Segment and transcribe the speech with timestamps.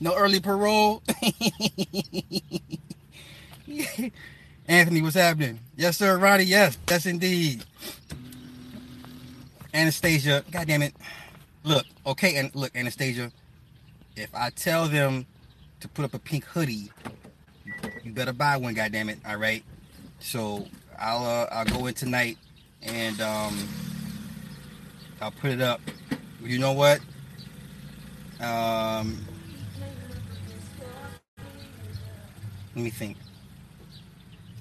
[0.00, 1.02] No early parole.
[4.66, 5.60] Anthony, what's happening?
[5.76, 6.44] Yes, sir, Ronnie.
[6.44, 7.64] Yes, yes, indeed.
[9.74, 10.94] Anastasia, God damn it.
[11.64, 13.30] Look, okay, and look, Anastasia.
[14.16, 15.26] If I tell them
[15.80, 16.90] to put up a pink hoodie,
[18.02, 18.74] you better buy one.
[18.74, 19.18] God damn it.
[19.26, 19.62] All right.
[20.18, 20.66] So
[20.98, 22.38] I'll uh, I'll go in tonight
[22.82, 23.56] and um
[25.20, 25.80] I'll put it up.
[26.42, 27.00] You know what?
[28.40, 29.18] Um,
[32.80, 33.16] let me think.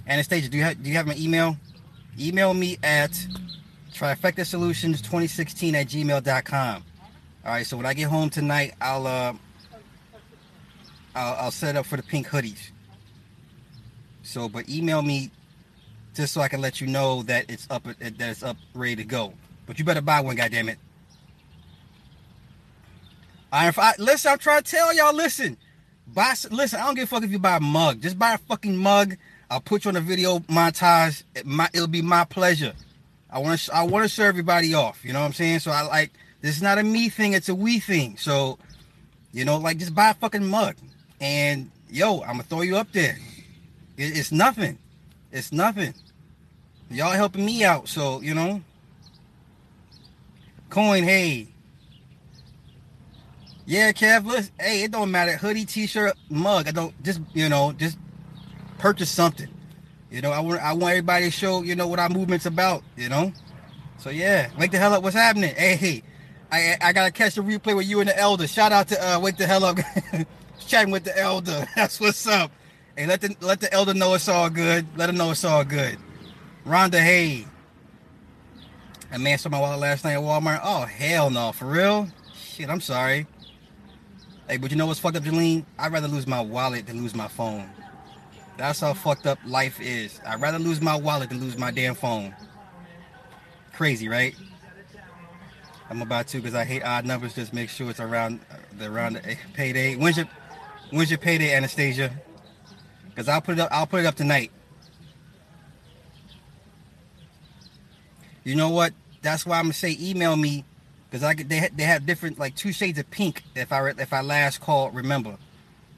[0.06, 1.56] Anastasia, do you have do you have my email?
[2.20, 3.12] Email me at
[3.94, 6.84] trifecta solutions 2016 at gmail.com.
[7.46, 9.34] All right, so when I get home tonight, I'll uh
[11.16, 12.72] I'll, I'll set up for the pink hoodies.
[14.24, 15.32] So, but email me
[16.14, 19.06] just so I can let you know that it's up that it's up ready to
[19.06, 19.34] go.
[19.66, 20.78] But you better buy one, goddamn it.
[23.52, 25.16] I, if I listen, I'm trying to tell y'all.
[25.16, 25.56] Listen,
[26.14, 26.34] buy.
[26.52, 28.02] Listen, I don't give a fuck if you buy a mug.
[28.02, 29.18] Just buy a fucking mug.
[29.50, 31.24] I'll put you on a video montage.
[31.36, 32.74] It my, it'll be my pleasure.
[33.30, 33.76] I want to.
[33.76, 35.04] I want to serve everybody off.
[35.04, 35.60] You know what I'm saying?
[35.60, 36.12] So I like.
[36.42, 37.34] This is not a me thing.
[37.34, 38.18] It's a we thing.
[38.18, 38.58] So,
[39.34, 40.76] you know, like just buy a fucking mug,
[41.20, 43.18] and yo, I'm gonna throw you up there.
[43.98, 44.78] It, it's nothing.
[45.32, 45.94] It's nothing.
[46.90, 47.88] Y'all helping me out.
[47.88, 48.62] So you know.
[50.70, 51.48] Coin, hey.
[53.70, 55.38] Yeah, Kev, listen, hey, it don't matter.
[55.38, 56.68] Hoodie, t-shirt, mug.
[56.68, 58.00] I don't just, you know, just
[58.80, 59.48] purchase something.
[60.10, 62.82] You know, I want I want everybody to show, you know, what our movement's about,
[62.98, 63.32] you know?
[64.00, 65.04] So yeah, wake the hell up.
[65.04, 65.54] What's happening?
[65.54, 66.02] Hey, hey.
[66.52, 68.48] I I gotta catch the replay with you and the elder.
[68.48, 69.78] Shout out to uh wake the hell up.
[70.66, 71.68] Chatting with the elder.
[71.76, 72.52] That's what's up.
[72.98, 74.88] Hey, let the let the elder know it's all good.
[74.98, 76.00] Let him know it's all good.
[76.66, 77.46] Rhonda, hey.
[79.12, 80.60] A man saw my wallet last night at Walmart.
[80.64, 82.08] Oh hell no, for real?
[82.34, 83.28] Shit, I'm sorry.
[84.50, 85.64] Hey, but you know what's fucked up, Jolene?
[85.78, 87.70] I'd rather lose my wallet than lose my phone.
[88.58, 90.20] That's how fucked up life is.
[90.26, 92.36] I'd rather lose my wallet than lose my damn phone.
[93.74, 94.36] Crazy, right?
[95.92, 97.36] I'm about to because I hate odd numbers.
[97.36, 98.40] Just make sure it's around
[98.76, 99.96] the around the eh, payday.
[99.96, 100.26] When's your
[100.90, 102.12] when's your payday, Anastasia?
[103.08, 103.70] Because I'll put it up.
[103.72, 104.52] I'll put it up tonight.
[108.44, 108.94] You know what?
[109.22, 110.66] That's why I'm gonna say email me
[111.10, 113.44] because I they they have different like two shades of pink.
[113.56, 115.38] If I if I last call, remember.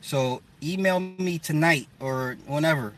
[0.01, 2.93] So email me tonight or whenever,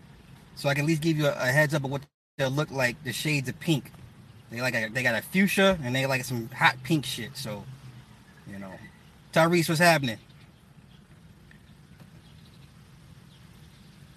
[0.56, 2.04] so I can at least give you a, a heads up of what
[2.38, 3.04] they'll look like.
[3.04, 3.92] The shades of pink.
[4.52, 7.36] They like a, they got a fuchsia and they like some hot pink shit.
[7.36, 7.66] So,
[8.48, 8.72] you know,
[9.34, 10.20] Tyrese, what's happening?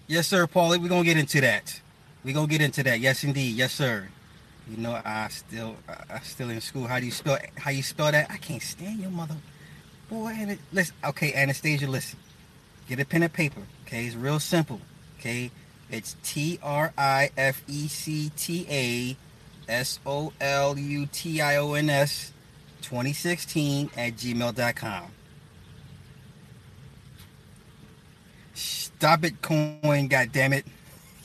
[0.07, 0.81] Yes, sir, Paulie.
[0.81, 1.81] We're gonna get into that.
[2.23, 3.01] We're gonna get into that.
[3.01, 3.57] Yes, indeed.
[3.57, 4.09] Yes, sir.
[4.69, 6.87] You know, I still, I still in school.
[6.87, 7.39] How do you spell?
[7.57, 8.31] How you spell that?
[8.31, 9.37] I can't stand your mother,
[10.11, 10.35] boy.
[10.37, 12.19] And listen, okay, Anastasia, listen.
[12.89, 13.63] Get a pen and paper.
[13.87, 14.81] Okay, it's real simple.
[15.19, 15.53] Okay,
[15.91, 19.17] it's T R I F E C T A
[19.71, 22.33] S O L U T I O N S
[22.83, 25.05] 2016 at gmail.com.
[28.55, 30.67] Stop it, coin, God damn it!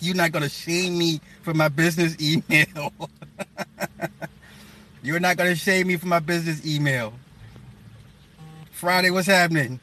[0.01, 2.91] You're not gonna shame me for my business email.
[5.03, 7.13] You're not gonna shame me for my business email.
[8.71, 9.79] Friday, what's happening?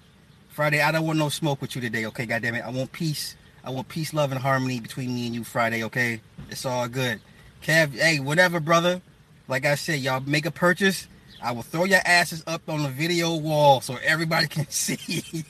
[0.49, 2.27] Friday, I don't want no smoke with you today, okay?
[2.27, 2.65] God damn it.
[2.65, 3.37] I want peace.
[3.63, 6.21] I want peace, love, and harmony between me and you Friday, okay?
[6.51, 7.21] It's all good.
[7.63, 9.01] Kev, hey, whatever, brother.
[9.47, 11.07] Like I said, y'all make a purchase.
[11.41, 15.45] I will throw your asses up on the video wall so everybody can see.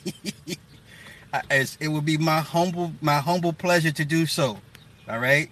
[1.51, 4.57] it will be my humble my humble pleasure to do so.
[5.09, 5.49] All right.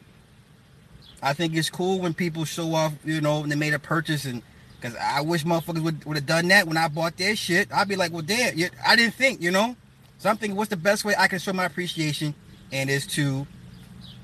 [1.22, 4.26] I think it's cool when people show off, you know, when they made a purchase
[4.26, 4.44] and
[4.80, 7.68] because I wish motherfuckers would, would have done that when I bought their shit.
[7.74, 8.56] I'd be like, well, damn,
[8.86, 9.76] I didn't think, you know?
[10.20, 12.36] So I'm thinking, what's the best way I can show my appreciation?
[12.72, 13.48] And is to,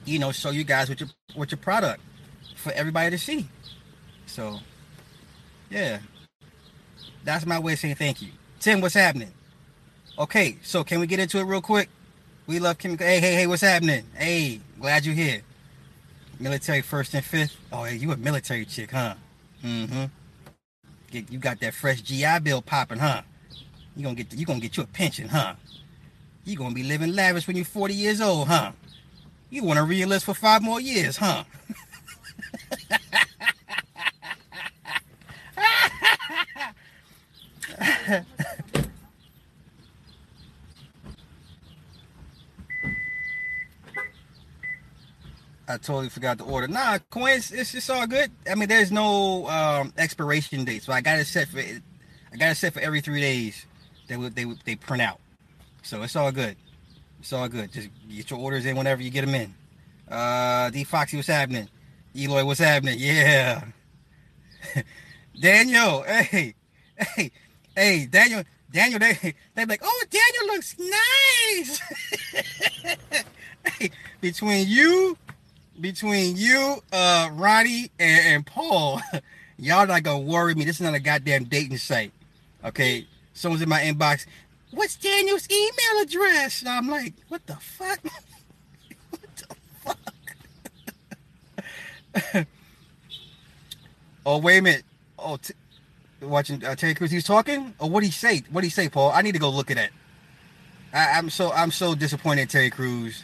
[0.06, 2.02] you know, show you guys what your what your product
[2.56, 3.48] for everybody to see.
[4.26, 4.60] So,
[5.70, 6.00] yeah,
[7.24, 8.30] that's my way of saying thank you.
[8.60, 9.32] Tim, what's happening?
[10.20, 11.90] Okay, so can we get into it real quick?
[12.48, 12.98] We love Kim.
[12.98, 14.06] Hey, hey, hey, what's happening?
[14.16, 15.42] Hey, glad you're here.
[16.40, 17.58] Military first and fifth.
[17.72, 19.16] Oh, hey, you a military chick, huh?
[19.64, 20.06] Mm-hmm.
[21.12, 23.24] Get, you got that fresh GI Bill popping, huh?
[23.96, 25.56] You gonna get you gonna get you a pension, huh?
[26.46, 28.74] You gonna be living lavish when you're 40 years old, huh?
[29.50, 31.46] You want to re-enlist for five more years, huh?
[45.74, 46.68] I totally forgot to order.
[46.68, 48.32] Nah, coins, it's just all good.
[48.50, 52.52] I mean, there's no um, expiration date, so I got it set for I got
[52.52, 53.66] it set for every three days.
[54.08, 55.20] They would they they print out.
[55.82, 56.56] So it's all good.
[57.20, 57.72] It's all good.
[57.72, 59.54] Just get your orders in whenever you get them in.
[60.10, 61.68] Uh, D Foxy, what's happening?
[62.16, 62.98] Eloy, what's happening?
[63.00, 63.64] Yeah.
[65.40, 66.54] Daniel, hey,
[66.96, 67.32] hey,
[67.76, 71.82] hey, Daniel, Daniel, they they like, oh, Daniel looks nice.
[73.80, 73.90] hey,
[74.22, 75.18] between you,
[75.80, 79.02] between you, uh, Ronnie and, and Paul,
[79.58, 80.66] y'all not gonna worry me.
[80.66, 82.12] This is not a goddamn dating site.
[82.64, 84.26] Okay, someone's in my inbox.
[84.72, 86.62] What's Daniel's email address?
[86.62, 88.00] And I'm like, what the fuck?
[89.10, 89.56] what the
[92.24, 92.48] fuck?
[94.26, 94.84] oh wait a minute.
[95.20, 95.54] Oh, t-
[96.22, 97.12] watching uh, Terry Crews.
[97.12, 97.74] He's talking.
[97.80, 98.44] Or what he say?
[98.50, 99.12] What he say, Paul?
[99.12, 99.92] I need to go look at that.
[100.94, 103.24] I, am so I'm so disappointed, Terry Crews.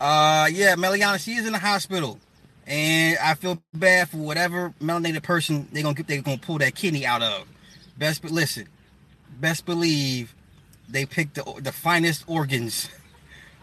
[0.00, 2.18] Uh, yeah, Meliana, she is in the hospital,
[2.66, 6.06] and I feel bad for whatever melanated person they're gonna get.
[6.06, 7.46] They gonna pull that kidney out of.
[7.96, 8.68] Best but listen,
[9.40, 10.34] best believe
[10.88, 12.90] they picked the the finest organs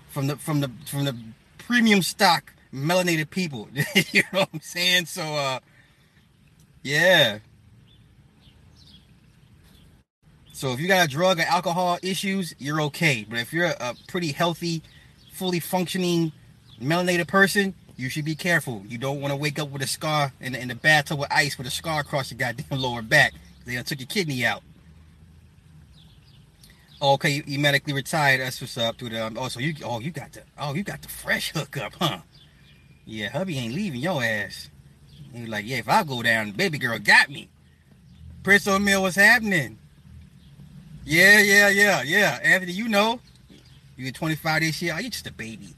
[0.10, 1.16] from the from the from the
[1.60, 3.68] premium stock melanated people.
[4.12, 5.06] you know what I'm saying?
[5.06, 5.60] So uh
[6.82, 7.40] yeah.
[10.52, 13.26] So if you got a drug or alcohol issues, you're okay.
[13.28, 14.84] But if you're a pretty healthy,
[15.34, 16.32] fully functioning
[16.82, 18.84] melanated person, you should be careful.
[18.88, 21.32] You don't want to wake up with a scar in the, in the bathtub with
[21.32, 23.34] ice with a scar across your goddamn lower back.
[23.66, 24.62] They took your kidney out.
[27.02, 28.42] okay, you, you, medically retired.
[28.42, 28.98] That's what's up.
[28.98, 31.94] The um, oh, so you oh you got the oh you got the fresh hookup,
[32.00, 32.20] huh?
[33.06, 34.70] Yeah, hubby ain't leaving your ass.
[35.34, 37.50] He like, yeah, if I go down, baby girl got me.
[38.44, 39.78] Prince O'Mill, what's happening?
[41.06, 42.40] Yeah, yeah, yeah, yeah.
[42.44, 43.20] Anthony, you know,
[43.96, 44.94] you're 25 this year.
[44.96, 45.76] Oh, you just a baby.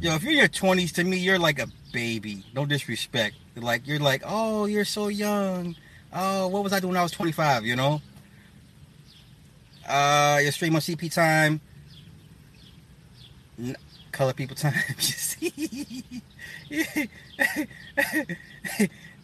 [0.00, 2.44] Yo, if you're in your 20s, to me, you're like a baby.
[2.54, 3.36] No disrespect.
[3.56, 5.74] Like you're like, oh, you're so young
[6.16, 8.00] oh, what was I doing when I was 25, you know?
[9.88, 11.60] Uh, your stream on CP time.
[13.58, 13.76] N-
[14.12, 14.74] color people time.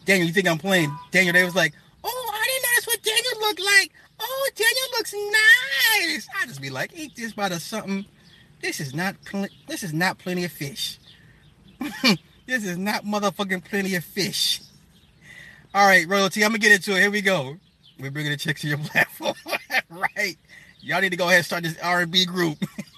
[0.05, 0.95] Daniel, you think I'm playing?
[1.11, 1.73] Daniel, they was like,
[2.03, 3.91] oh, I didn't notice what Daniel looked like.
[4.25, 6.27] Oh, Daniel looks nice.
[6.41, 8.05] I just be like, eat this about a something?
[8.61, 10.97] This is not pl- this is not plenty of fish.
[12.45, 14.61] this is not motherfucking plenty of fish.
[15.75, 16.43] All right, royalty.
[16.43, 17.01] I'm gonna get into it.
[17.01, 17.57] Here we go.
[17.99, 19.35] We're bringing the chicks to your platform,
[19.89, 20.37] right?
[20.81, 22.57] Y'all need to go ahead and start this R&B group.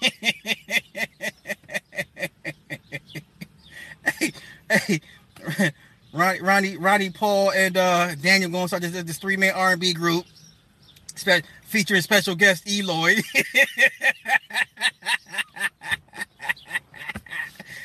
[4.18, 4.32] hey,
[4.68, 5.00] hey,
[6.12, 10.24] Ronnie, Ronnie, Ronnie, Paul, and uh, Daniel going to start this, this three-man R&B group,
[11.16, 13.16] spe- featuring special guest Eloy.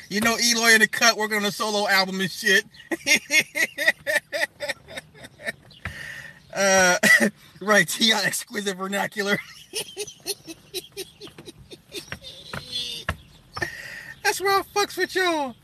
[0.08, 2.64] you know, Eloy in the cut working on a solo album and shit.
[6.54, 6.98] Uh,
[7.60, 9.38] right, T exquisite vernacular.
[14.22, 15.54] That's where I fucks with y'all.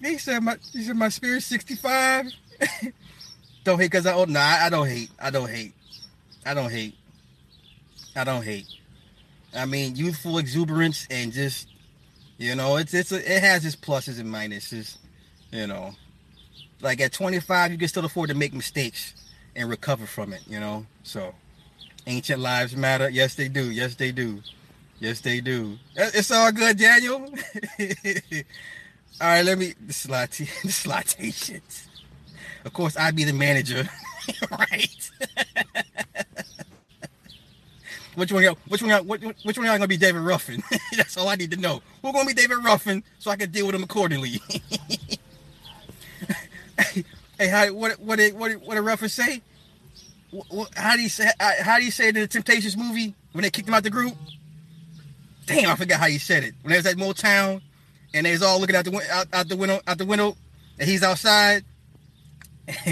[0.00, 2.32] He said my he said my spirit 65.
[3.64, 5.10] don't hate cause I oh nah, I don't hate.
[5.20, 5.74] I don't hate.
[6.44, 6.94] I don't hate.
[8.16, 8.66] I don't hate.
[9.54, 11.68] I mean youthful exuberance and just
[12.38, 14.96] you know, it's it's a, it has its pluses and minuses,
[15.52, 15.94] you know.
[16.80, 19.14] Like at 25 you can still afford to make mistakes
[19.56, 20.86] and recover from it, you know?
[21.02, 21.34] So
[22.06, 23.08] ancient lives matter.
[23.08, 23.70] Yes, they do.
[23.70, 24.40] Yes, they do.
[25.00, 25.78] Yes, they do.
[25.98, 27.16] Uh, it's all good, Daniel.
[27.20, 27.28] all
[29.20, 30.04] right, let me this
[30.62, 30.86] this
[32.64, 33.88] Of course, I'd be the manager,
[34.50, 35.10] right?
[38.14, 38.44] Which one?
[38.68, 39.06] Which one?
[39.06, 40.62] Which, which one y'all gonna be David Ruffin?
[40.96, 41.82] That's all I need to know.
[42.02, 44.40] Who's gonna be David Ruffin so I can deal with him accordingly?
[47.38, 49.42] Hey, how what what did what what did Ruffin say?
[50.76, 53.68] How do you say how do you say in the Temptations movie when they kicked
[53.68, 54.14] him out the group?
[55.46, 56.54] Damn, I forgot how you said it.
[56.62, 57.60] When there's that at Motown
[58.14, 60.36] and they's all looking out the out, out the window out the window
[60.78, 61.64] and he's outside.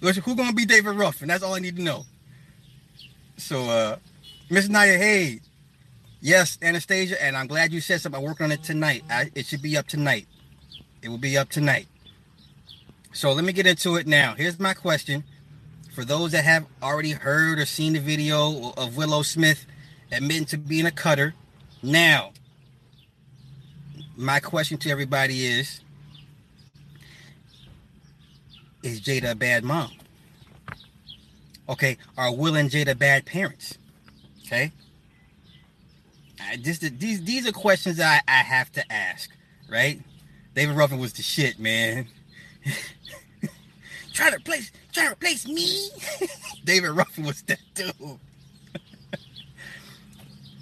[0.00, 1.28] Who gonna be David Ruffin?
[1.28, 2.06] That's all I need to know.
[3.40, 3.96] So, uh,
[4.50, 5.40] Miss Naya, hey,
[6.20, 8.20] yes, Anastasia, and I'm glad you said something.
[8.20, 9.02] I'm working on it tonight.
[9.10, 10.26] I, it should be up tonight.
[11.02, 11.86] It will be up tonight.
[13.12, 14.34] So let me get into it now.
[14.34, 15.24] Here's my question.
[15.94, 19.66] For those that have already heard or seen the video of Willow Smith
[20.12, 21.34] admitting to being a cutter,
[21.82, 22.32] now,
[24.16, 25.80] my question to everybody is
[28.82, 29.90] Is Jada a bad mom?
[31.70, 33.78] Okay, are Will and Jada bad parents?
[34.44, 34.72] Okay.
[36.42, 39.30] I just these these are questions I, I have to ask,
[39.70, 40.00] right?
[40.56, 42.08] David Ruffin was the shit, man.
[44.12, 45.90] try to replace, trying to replace me.
[46.64, 47.94] David Ruffin was that dude.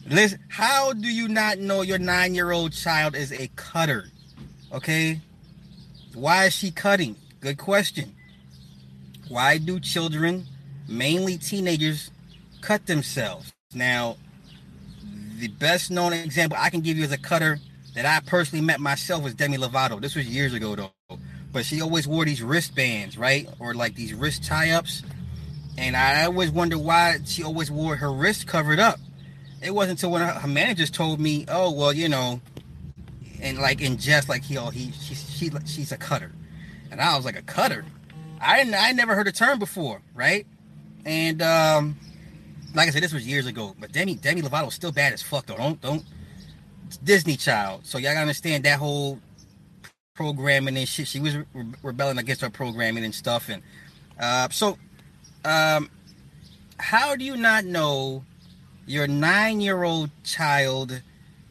[0.06, 4.10] Listen, how do you not know your nine-year-old child is a cutter?
[4.74, 5.22] Okay,
[6.14, 7.16] why is she cutting?
[7.40, 8.14] Good question.
[9.28, 10.46] Why do children,
[10.88, 12.10] mainly teenagers,
[12.60, 13.52] cut themselves?
[13.74, 14.16] Now,
[15.38, 17.58] the best known example I can give you as a cutter
[17.94, 20.00] that I personally met myself was Demi Lovato.
[20.00, 21.18] This was years ago though.
[21.52, 23.48] But she always wore these wristbands, right?
[23.58, 25.02] Or like these wrist tie-ups.
[25.76, 28.98] And I always wondered why she always wore her wrist covered up.
[29.62, 32.40] It wasn't until when her managers told me, "Oh, well, you know,"
[33.40, 36.32] and like in jest, like he, oh, he, she, she, she's a cutter,
[36.90, 37.84] and I was like, a cutter.
[38.40, 40.46] I didn't, I never heard the term before, right?
[41.04, 41.96] And um,
[42.74, 43.74] like I said, this was years ago.
[43.78, 45.56] But Demi, Demi Lovato still bad as fuck though.
[45.56, 46.04] Don't, don't.
[47.04, 49.18] Disney child, so y'all gotta understand that whole
[50.14, 51.06] programming and shit.
[51.06, 51.44] She was re-
[51.82, 53.62] rebelling against her programming and stuff, and
[54.18, 54.78] uh, so
[55.44, 55.90] um,
[56.78, 58.24] how do you not know
[58.86, 61.02] your nine-year-old child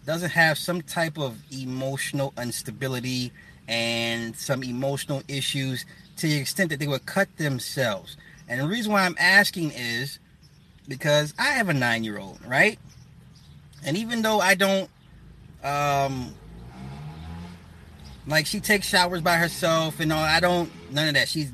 [0.05, 3.31] doesn't have some type of emotional instability
[3.67, 5.85] and some emotional issues
[6.15, 8.17] to the extent that they would cut themselves?
[8.47, 10.19] And the reason why I'm asking is
[10.87, 12.79] because I have a nine-year-old, right?
[13.85, 14.89] And even though I don't
[15.63, 16.33] um
[18.27, 21.27] like she takes showers by herself and all i don't none of that.
[21.27, 21.51] She's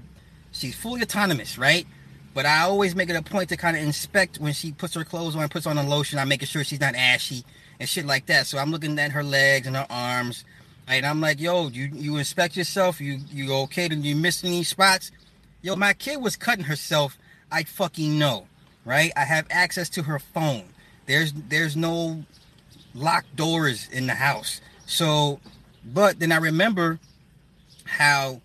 [0.52, 1.88] she's fully autonomous right?
[2.34, 5.04] But i always make it a point to kind of inspect when she puts her
[5.04, 7.44] clothes on puts on a lotion i'm making sure she's not ashy
[7.80, 8.46] and shit like that.
[8.48, 10.44] So i'm looking at her legs and her arms
[10.88, 13.00] and i'm like yo you you inspect yourself.
[13.00, 13.88] You you okay?
[13.88, 15.12] Do you miss any spots
[15.64, 17.18] yo my kid was cutting herself
[17.52, 18.46] i fucking know
[18.86, 20.66] right i have access to her phone
[21.08, 22.24] there's there's no
[22.94, 25.40] locked doors in the house so
[25.86, 27.00] but then I remember
[27.86, 28.42] how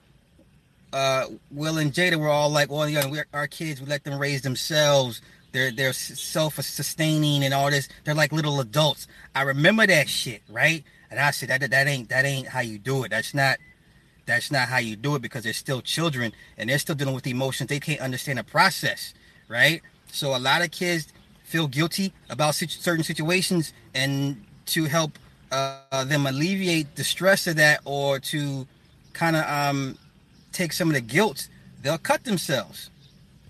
[0.93, 4.19] uh, Will and Jada were all like, "Well, you know, our kids, we let them
[4.19, 5.21] raise themselves.
[5.53, 7.89] They're they're self-sustaining and all this.
[8.05, 10.83] They're like little adults." I remember that shit, right?
[11.11, 13.11] And I said, "That that ain't that ain't how you do it.
[13.11, 13.59] That's not."
[14.29, 17.27] That's not how you do it because they're still children and they're still dealing with
[17.27, 17.69] emotions.
[17.71, 19.15] They can't understand the process,
[19.49, 19.81] right?
[20.13, 21.11] So a lot of kids
[21.45, 25.19] feel guilty about certain situations, and to help
[25.51, 28.67] uh, them alleviate the stress of that or to
[29.15, 29.97] kind of um,
[30.53, 31.49] take some of the guilt,
[31.81, 32.91] they'll cut themselves.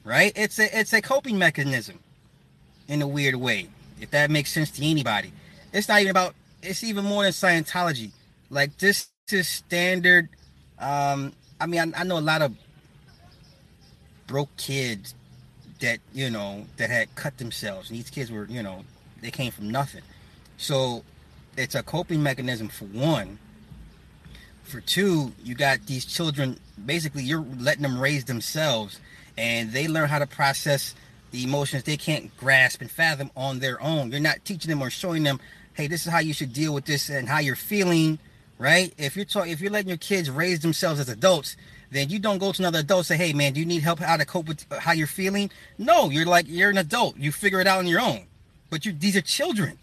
[0.04, 0.32] Right?
[0.36, 1.98] It's a it's a coping mechanism
[2.86, 3.68] in a weird way.
[4.00, 5.32] If that makes sense to anybody.
[5.72, 8.12] It's not even about it's even more than Scientology.
[8.48, 10.28] Like this is standard
[10.80, 12.54] um I mean I, I know a lot of
[14.26, 15.14] broke kids
[15.80, 18.84] that you know that had cut themselves and these kids were you know
[19.20, 20.02] they came from nothing
[20.56, 21.04] so
[21.58, 23.38] it's a coping mechanism for one.
[24.62, 26.58] For two, you got these children.
[26.84, 29.00] Basically, you're letting them raise themselves,
[29.36, 30.94] and they learn how to process
[31.30, 34.10] the emotions they can't grasp and fathom on their own.
[34.10, 35.40] You're not teaching them or showing them,
[35.74, 38.18] hey, this is how you should deal with this and how you're feeling,
[38.58, 38.92] right?
[38.98, 41.56] If you're talking, if you're letting your kids raise themselves as adults,
[41.90, 43.98] then you don't go to another adult and say, hey, man, do you need help
[43.98, 45.50] how to cope with how you're feeling?
[45.78, 47.16] No, you're like you're an adult.
[47.16, 48.26] You figure it out on your own.
[48.70, 49.78] But you, these are children.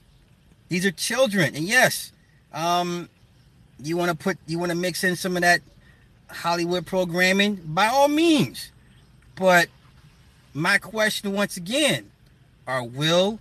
[0.70, 2.12] These are children, and yes,
[2.52, 3.08] um,
[3.80, 5.62] you want to put, you want to mix in some of that
[6.30, 8.72] Hollywood programming, by all means.
[9.36, 9.70] But
[10.56, 12.10] my question once again,
[12.66, 13.40] are Will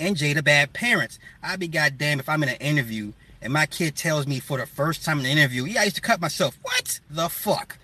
[0.00, 1.20] and Jada bad parents?
[1.40, 3.12] I'd be goddamn if I'm in an interview
[3.42, 5.96] and my kid tells me for the first time in the interview, yeah, I used
[5.96, 6.58] to cut myself.
[6.62, 7.78] What the fuck?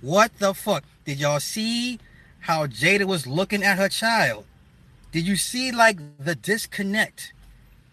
[0.00, 0.84] What the fuck?
[1.04, 1.98] Did y'all see
[2.40, 4.44] how Jada was looking at her child?
[5.12, 7.32] Did you see like the disconnect?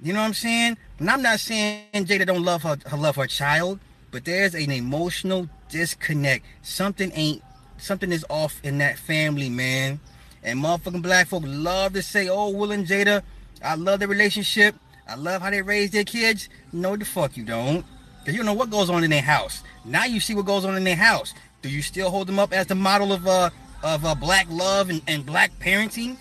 [0.01, 0.77] You know what I'm saying?
[0.99, 3.79] And I'm not saying Jada don't love her, her love her child,
[4.11, 6.45] but there's an emotional disconnect.
[6.61, 7.43] Something ain't
[7.77, 9.99] something is off in that family, man.
[10.43, 13.23] And motherfucking black folk love to say, "Oh, Will and Jada,
[13.63, 14.75] I love the relationship.
[15.09, 17.85] I love how they raise their kids." No, the fuck you don't,
[18.19, 19.63] because you don't know what goes on in their house.
[19.85, 21.33] Now you see what goes on in their house.
[21.61, 23.49] Do you still hold them up as the model of uh
[23.83, 26.17] of uh, black love and, and black parenting?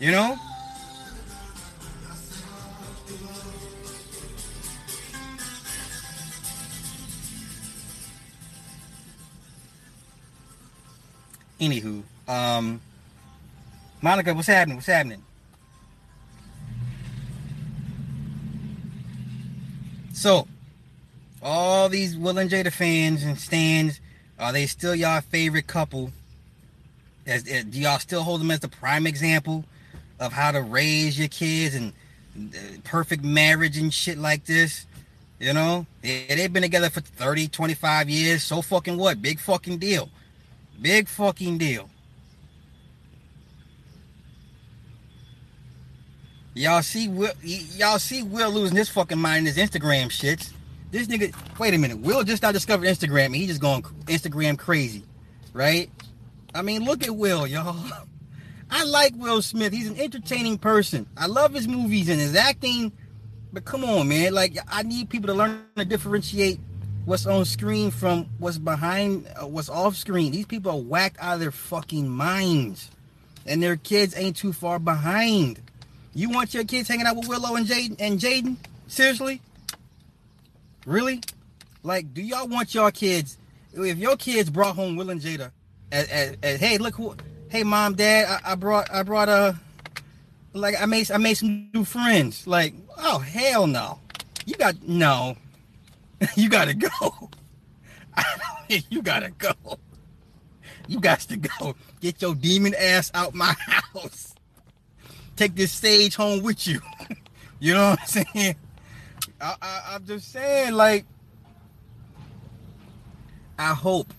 [0.00, 0.38] You know,
[11.60, 12.80] Anywho, um,
[14.00, 14.76] Monica, what's happening?
[14.76, 15.22] What's happening?
[20.20, 20.46] So,
[21.42, 24.02] all these Will and Jada fans and stands,
[24.38, 26.12] are they still y'all favorite couple?
[27.26, 29.64] As, as, do y'all still hold them as the prime example
[30.18, 31.94] of how to raise your kids and
[32.36, 34.84] uh, perfect marriage and shit like this?
[35.38, 38.42] You know, they, they've been together for 30, 25 years.
[38.42, 39.22] So fucking what?
[39.22, 40.10] Big fucking deal.
[40.82, 41.88] Big fucking deal.
[46.60, 50.52] Y'all see Will y'all see Will losing his fucking mind in his Instagram shits.
[50.90, 52.00] This nigga wait a minute.
[52.00, 55.02] Will just not discovered Instagram and he just going Instagram crazy.
[55.54, 55.90] Right?
[56.54, 57.82] I mean, look at Will, y'all.
[58.70, 59.72] I like Will Smith.
[59.72, 61.06] He's an entertaining person.
[61.16, 62.92] I love his movies and his acting.
[63.54, 64.34] But come on, man.
[64.34, 66.60] Like I need people to learn to differentiate
[67.06, 70.30] what's on screen from what's behind uh, what's off screen.
[70.30, 72.90] These people are whacked out of their fucking minds.
[73.46, 75.62] And their kids ain't too far behind.
[76.14, 78.56] You want your kids hanging out with Willow and Jaden and Jaden?
[78.88, 79.40] Seriously?
[80.86, 81.20] Really?
[81.82, 83.38] Like, do y'all want your kids?
[83.72, 85.52] If your kids brought home Will and Jada,
[85.92, 87.14] as, as, as hey, look who,
[87.48, 89.56] hey, mom, dad, I, I brought, I brought a,
[90.52, 92.46] like, I made, I made some new friends.
[92.46, 94.00] Like, oh hell no,
[94.44, 95.36] you got no,
[96.36, 97.30] you gotta go.
[98.90, 99.52] you gotta go.
[100.88, 101.76] You got to go.
[102.00, 103.54] Get your demon ass out my
[103.94, 104.34] house
[105.40, 106.80] take this stage home with you.
[107.60, 108.56] you know what I'm saying?
[109.40, 111.06] I, I, I'm just saying, like,
[113.58, 114.12] I hope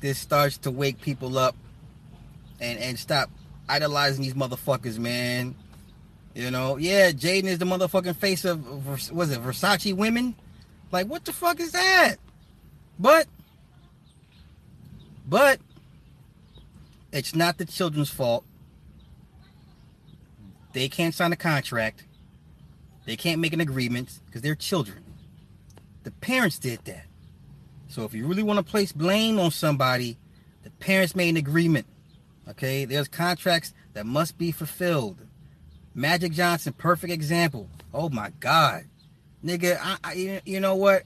[0.00, 1.56] this starts to wake people up
[2.60, 3.30] and and stop
[3.68, 5.54] idolizing these motherfuckers, man.
[6.34, 10.34] You know, yeah, Jaden is the motherfucking face of was it Versace women?
[10.92, 12.16] Like, what the fuck is that?
[12.98, 13.26] But,
[15.26, 15.60] but
[17.12, 18.44] it's not the children's fault.
[20.72, 22.04] They can't sign a contract.
[23.04, 25.02] They can't make an agreement because they're children.
[26.04, 27.06] The parents did that.
[27.88, 30.18] So if you really want to place blame on somebody,
[30.62, 31.86] the parents made an agreement.
[32.48, 35.20] Okay, there's contracts that must be fulfilled.
[35.94, 37.68] Magic Johnson, perfect example.
[37.92, 38.84] Oh my God,
[39.44, 41.04] nigga, I, I you know what?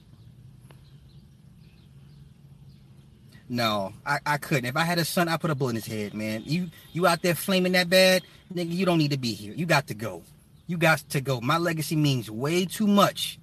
[3.49, 4.65] No, I, I couldn't.
[4.65, 6.43] If I had a son, I put a bullet in his head, man.
[6.47, 8.23] You you out there flaming that bad,
[8.55, 9.55] nigga, you don't need to be here.
[9.55, 10.23] You got to go.
[10.67, 11.41] You got to go.
[11.41, 13.39] My legacy means way too much.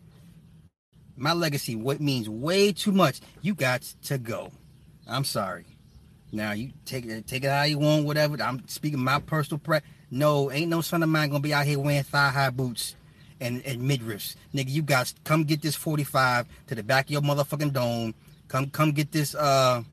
[1.15, 3.19] My legacy what means way too much.
[3.41, 4.51] You got to go.
[5.07, 5.65] I'm sorry.
[6.31, 8.41] Now you take it take it how you want, whatever.
[8.41, 9.79] I'm speaking my personal pre.
[10.11, 12.95] No, ain't no son of mine gonna be out here wearing thigh high boots
[13.39, 14.35] and, and midriffs.
[14.53, 18.13] Nigga, you guys come get this 45 to the back of your motherfucking dome.
[18.49, 19.83] Come come get this uh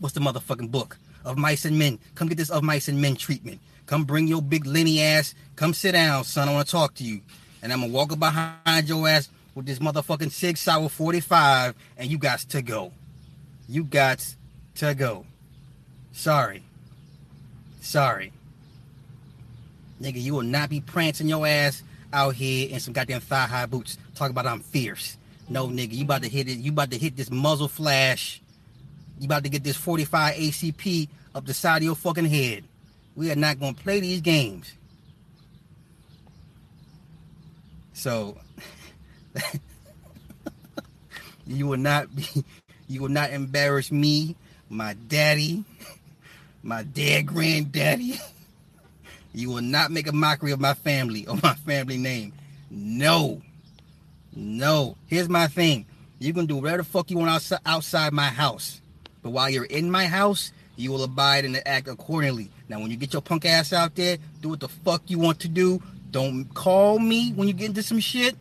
[0.00, 2.00] what's the motherfucking book of mice and men?
[2.16, 3.60] Come get this of mice and men treatment.
[3.86, 5.34] Come bring your big Lennie ass.
[5.56, 6.48] Come sit down, son.
[6.48, 7.20] I want to talk to you.
[7.62, 12.10] And I'm gonna walk up behind your ass with this motherfucking Sig Sauer 45, and
[12.10, 12.92] you got to go.
[13.68, 14.34] You got
[14.76, 15.26] to go.
[16.12, 16.62] Sorry.
[17.80, 18.32] Sorry.
[20.00, 23.66] Nigga, you will not be prancing your ass out here in some goddamn thigh high
[23.66, 23.98] boots.
[24.14, 25.18] Talk about I'm fierce.
[25.50, 26.58] No, nigga, you about to hit it.
[26.58, 28.40] You about to hit this muzzle flash
[29.20, 32.64] you about to get this 45 ACP up the side of your fucking head.
[33.14, 34.72] We are not to play these games.
[37.92, 38.38] So
[41.46, 42.26] you will not be
[42.88, 44.36] you will not embarrass me,
[44.70, 45.64] my daddy,
[46.62, 48.18] my dead granddaddy.
[49.34, 52.32] You will not make a mockery of my family or my family name.
[52.70, 53.42] No.
[54.34, 54.96] No.
[55.06, 55.86] Here's my thing.
[56.18, 58.80] You can do whatever the fuck you want outside, outside my house.
[59.22, 62.50] But while you're in my house, you will abide and act accordingly.
[62.68, 65.40] Now, when you get your punk ass out there, do what the fuck you want
[65.40, 65.82] to do.
[66.10, 68.36] Don't call me when you get into some shit.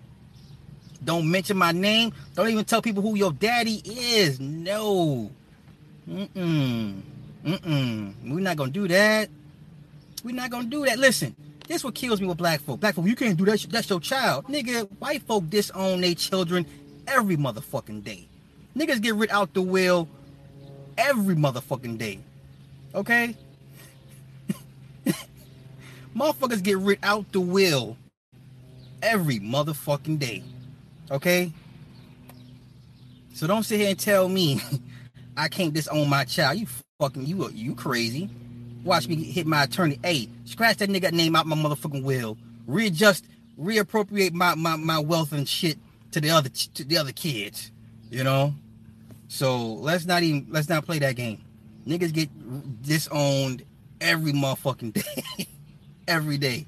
[1.04, 2.14] Don't mention my name.
[2.36, 4.40] Don't even tell people who your daddy is.
[4.40, 5.32] No.
[6.10, 7.02] Mm-mm.
[7.46, 8.14] Mm-mm.
[8.26, 9.30] We're not gonna do that.
[10.24, 11.00] We're not gonna do that.
[11.00, 11.36] Listen,
[11.70, 12.80] this what kills me with black folk.
[12.80, 13.64] Black folk, you can't do that.
[13.70, 14.46] That's your child.
[14.46, 16.66] Nigga, white folk disown their children
[17.08, 18.28] every motherfucking day.
[18.76, 20.08] Niggas get rid out the will
[20.98, 22.20] every motherfucking day.
[22.96, 23.36] Okay?
[26.16, 27.98] Motherfuckers get rid out the will
[29.04, 30.42] every motherfucking day.
[31.12, 31.52] Okay?
[33.36, 34.60] So don't sit here and tell me
[35.38, 36.58] I can't disown my child.
[36.58, 36.68] You
[37.00, 38.28] fucking you you crazy.
[38.84, 40.00] Watch me hit my attorney.
[40.04, 42.38] Hey, scratch that nigga name out my motherfucking will.
[42.66, 43.26] Readjust,
[43.60, 45.78] reappropriate my, my, my wealth and shit
[46.12, 47.72] to the other to the other kids.
[48.10, 48.54] You know?
[49.28, 51.42] So let's not even let's not play that game.
[51.88, 53.64] Niggas get disowned
[54.02, 54.94] every motherfucking
[55.38, 55.48] day.
[56.08, 56.66] every day.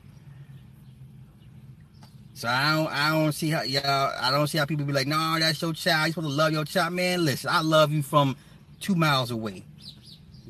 [2.33, 5.07] So I don't I don't see how y'all I don't see how people be like,
[5.07, 6.07] no, that's your child.
[6.07, 6.93] You supposed to love your child.
[6.93, 8.35] Man, listen, I love you from
[8.79, 9.63] two miles away.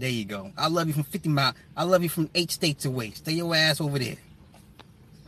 [0.01, 0.51] There you go.
[0.57, 1.53] I love you from 50 miles.
[1.77, 3.11] I love you from eight states away.
[3.11, 4.15] Stay your ass over there.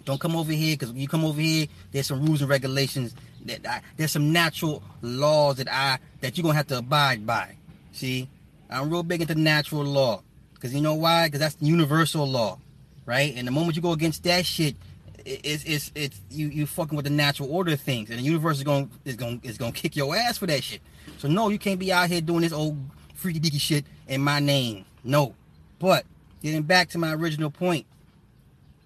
[0.04, 3.14] Don't come over here because when you come over here, there's some rules and regulations
[3.46, 7.56] that I, there's some natural laws that I that you're gonna have to abide by.
[7.92, 8.28] See,
[8.68, 10.24] I'm real big into natural law.
[10.56, 11.28] Because you know why?
[11.28, 12.58] Because that's universal law,
[13.06, 13.32] right?
[13.36, 14.76] And the moment you go against that shit,
[15.24, 18.58] it's it's it's you you fucking with the natural order of things, and the universe
[18.58, 20.82] is gonna is gonna is to kick your ass for that shit.
[21.20, 22.76] So no, you can't be out here doing this old
[23.14, 24.86] freaky deaky shit in my name.
[25.04, 25.36] No.
[25.80, 26.06] But
[26.42, 27.86] getting back to my original point,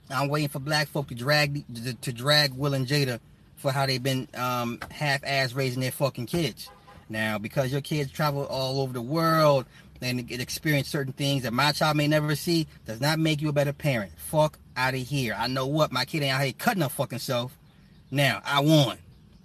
[0.09, 1.63] I'm waiting for black folk to drag
[2.01, 3.19] to, drag Will and Jada
[3.57, 6.69] for how they've been um, half-ass raising their fucking kids.
[7.09, 9.65] Now, because your kids travel all over the world
[10.01, 13.53] and experience certain things that my child may never see, does not make you a
[13.53, 14.11] better parent.
[14.17, 15.35] Fuck out of here.
[15.37, 17.57] I know what my kid ain't out here cutting her fucking self.
[18.11, 18.97] Now I won.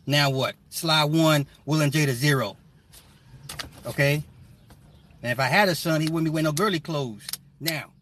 [0.06, 0.54] Now what?
[0.70, 2.56] Sly one, Will and Jada zero.
[3.86, 4.22] Okay.
[5.22, 7.26] And if I had a son, he wouldn't be wearing no girly clothes.
[7.60, 7.92] Now.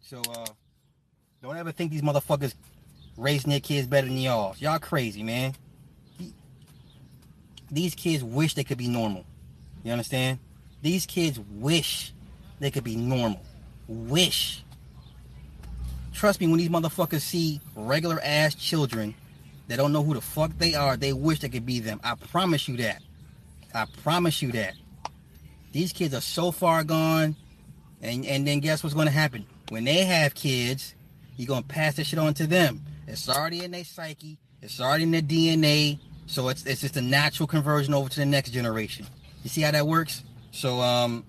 [0.00, 0.46] So uh,
[1.42, 2.54] don't ever think these motherfuckers
[3.16, 4.54] raising their kids better than y'all.
[4.58, 5.54] Y'all crazy, man.
[7.70, 9.24] These kids wish they could be normal.
[9.84, 10.38] You understand?
[10.82, 12.12] These kids wish
[12.60, 13.42] they could be normal.
[13.86, 14.62] Wish.
[16.12, 19.14] Trust me, when these motherfuckers see regular ass children
[19.68, 22.00] that don't know who the fuck they are, they wish they could be them.
[22.02, 23.02] I promise you that.
[23.74, 24.74] I promise you that.
[25.78, 27.36] These kids are so far gone.
[28.02, 29.46] And, and then guess what's to happen?
[29.68, 30.96] When they have kids,
[31.36, 32.82] you're to pass that shit on to them.
[33.06, 34.38] It's already in their psyche.
[34.60, 36.00] It's already in their DNA.
[36.26, 39.06] So it's, it's just a natural conversion over to the next generation.
[39.44, 40.24] You see how that works?
[40.50, 41.24] So, um,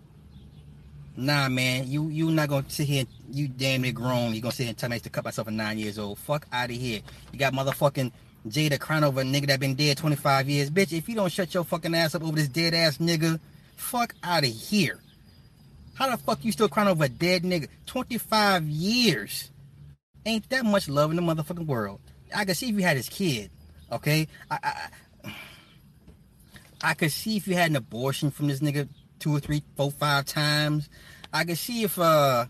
[1.15, 3.01] nah, man, you you not gonna sit here.
[3.01, 4.33] And, you damn near grown.
[4.33, 5.99] You gonna sit here and tell me I used to cut myself at nine years
[5.99, 6.17] old?
[6.17, 7.01] Fuck out of here.
[7.31, 8.11] You got motherfucking
[8.47, 10.71] Jada crying over a nigga that been dead 25 years.
[10.71, 13.39] Bitch, if you don't shut your fucking ass up over this dead ass nigga,
[13.79, 14.99] fuck out of here.
[15.95, 17.67] How the fuck you still crying over a dead nigga?
[17.85, 19.51] 25 years.
[20.25, 21.99] Ain't that much love in the motherfucking world.
[22.33, 23.49] I could see if you had his kid,
[23.91, 24.27] okay?
[24.51, 24.59] I,
[25.23, 25.33] I,
[26.81, 28.87] I could see if you had an abortion from this nigga
[29.19, 30.89] two or three, four, five times.
[31.33, 32.45] I could see if uh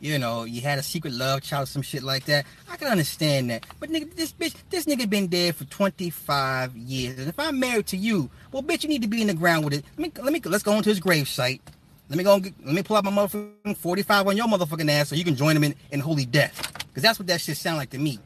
[0.00, 2.46] you know, you had a secret love child, some shit like that.
[2.70, 3.66] I can understand that.
[3.78, 7.18] But nigga, this bitch, this nigga been dead for 25 years.
[7.18, 9.64] And if I'm married to you, well, bitch, you need to be in the ground
[9.64, 9.84] with it.
[9.96, 11.60] Let me, let me, let's go into his grave site.
[12.08, 15.08] Let me go, get, let me pull out my motherfucking 45 on your motherfucking ass
[15.08, 16.72] so you can join him in, in holy death.
[16.88, 18.18] Because that's what that shit sound like to me.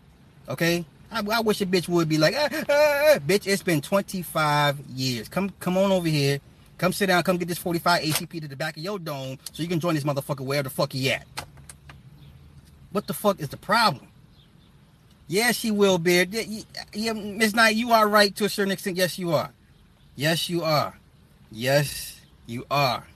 [0.49, 0.85] Okay?
[1.11, 4.81] I, I wish a bitch would be like, ah, ah, ah, bitch, it's been 25
[4.95, 5.29] years.
[5.29, 6.41] Come, come on over here.
[6.85, 7.23] Come sit down.
[7.23, 9.95] Come get this 45 ACP to the back of your dome so you can join
[9.95, 11.27] this motherfucker wherever the fuck he at.
[12.93, 14.07] What the fuck is the problem?
[15.27, 16.37] Yes, she will, Beard.
[16.93, 18.99] Yeah, Miss Knight, you are right to a certain extent.
[18.99, 19.49] Yes, you are.
[20.15, 20.99] Yes, you are.
[21.51, 23.07] Yes, you are.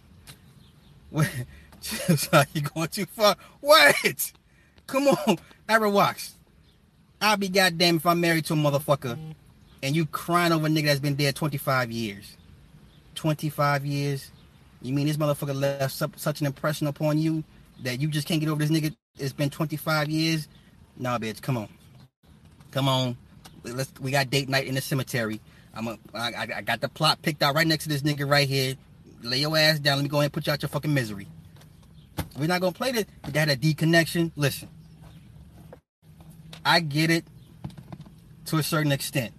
[2.32, 3.36] Like you going too far.
[3.60, 4.32] What?
[4.86, 5.36] Come on,
[5.68, 6.36] Ira Wax.
[7.20, 9.18] I'll be goddamn if I'm married to a motherfucker
[9.82, 12.37] and you crying over a nigga that's been dead 25 years.
[13.18, 14.30] 25 years?
[14.80, 17.44] You mean this motherfucker left such an impression upon you
[17.82, 20.48] that you just can't get over this nigga it's been 25 years.
[20.96, 21.68] Nah, bitch, come on,
[22.70, 23.16] come on.
[23.64, 23.92] Let's.
[24.00, 25.40] We got date night in the cemetery.
[25.74, 25.98] I'm a.
[26.14, 28.74] I, I got the plot picked out right next to this nigga right here.
[29.22, 29.98] Lay your ass down.
[29.98, 31.28] Let me go ahead and put you out your fucking misery.
[32.38, 33.04] We're not gonna play this.
[33.26, 34.32] We got a D connection.
[34.36, 34.68] Listen,
[36.64, 37.24] I get it
[38.46, 39.32] to a certain extent,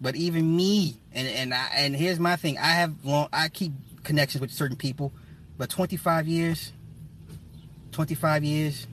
[0.00, 2.58] but even me and and I and here's my thing.
[2.58, 3.28] I have long.
[3.32, 3.72] I keep
[4.04, 5.12] connections with certain people,
[5.58, 6.72] but 25 years,
[7.92, 8.86] 25 years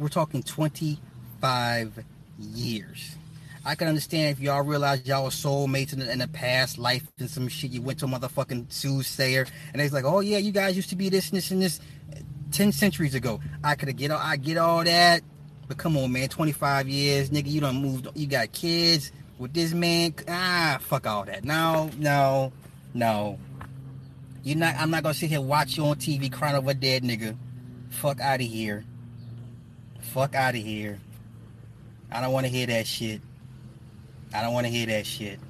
[0.00, 2.04] we're talking 25
[2.38, 3.16] years.
[3.64, 7.06] I can understand if y'all realize y'all were soulmates in the, in the past life
[7.18, 7.70] and some shit.
[7.70, 10.96] You went to a motherfucking soothsayer, and they's like, "Oh yeah, you guys used to
[10.96, 11.80] be this and this and this
[12.50, 15.20] ten centuries ago." I could get all, I get all that,
[15.68, 19.72] but come on, man, 25 years, nigga, you don't moved, you got kids with this
[19.72, 20.14] man.
[20.28, 21.44] Ah, fuck all that.
[21.44, 22.52] No, no,
[22.94, 23.38] no.
[24.44, 24.76] You're not.
[24.76, 27.36] I'm not gonna sit here watch you on TV crying over a dead nigga.
[27.88, 28.84] Fuck out of here.
[30.00, 31.00] Fuck out of here.
[32.12, 33.22] I don't want to hear that shit.
[34.32, 35.40] I don't want to hear that shit.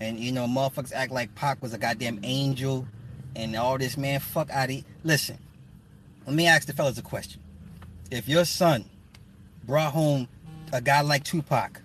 [0.00, 2.86] And you know, motherfuckers act like Pac was a goddamn angel
[3.34, 4.20] and all this, man.
[4.20, 4.84] Fuck out of.
[5.04, 5.38] Listen,
[6.26, 7.40] let me ask the fellas a question.
[8.10, 8.84] If your son
[9.64, 10.28] brought home
[10.72, 11.80] a guy like Tupac,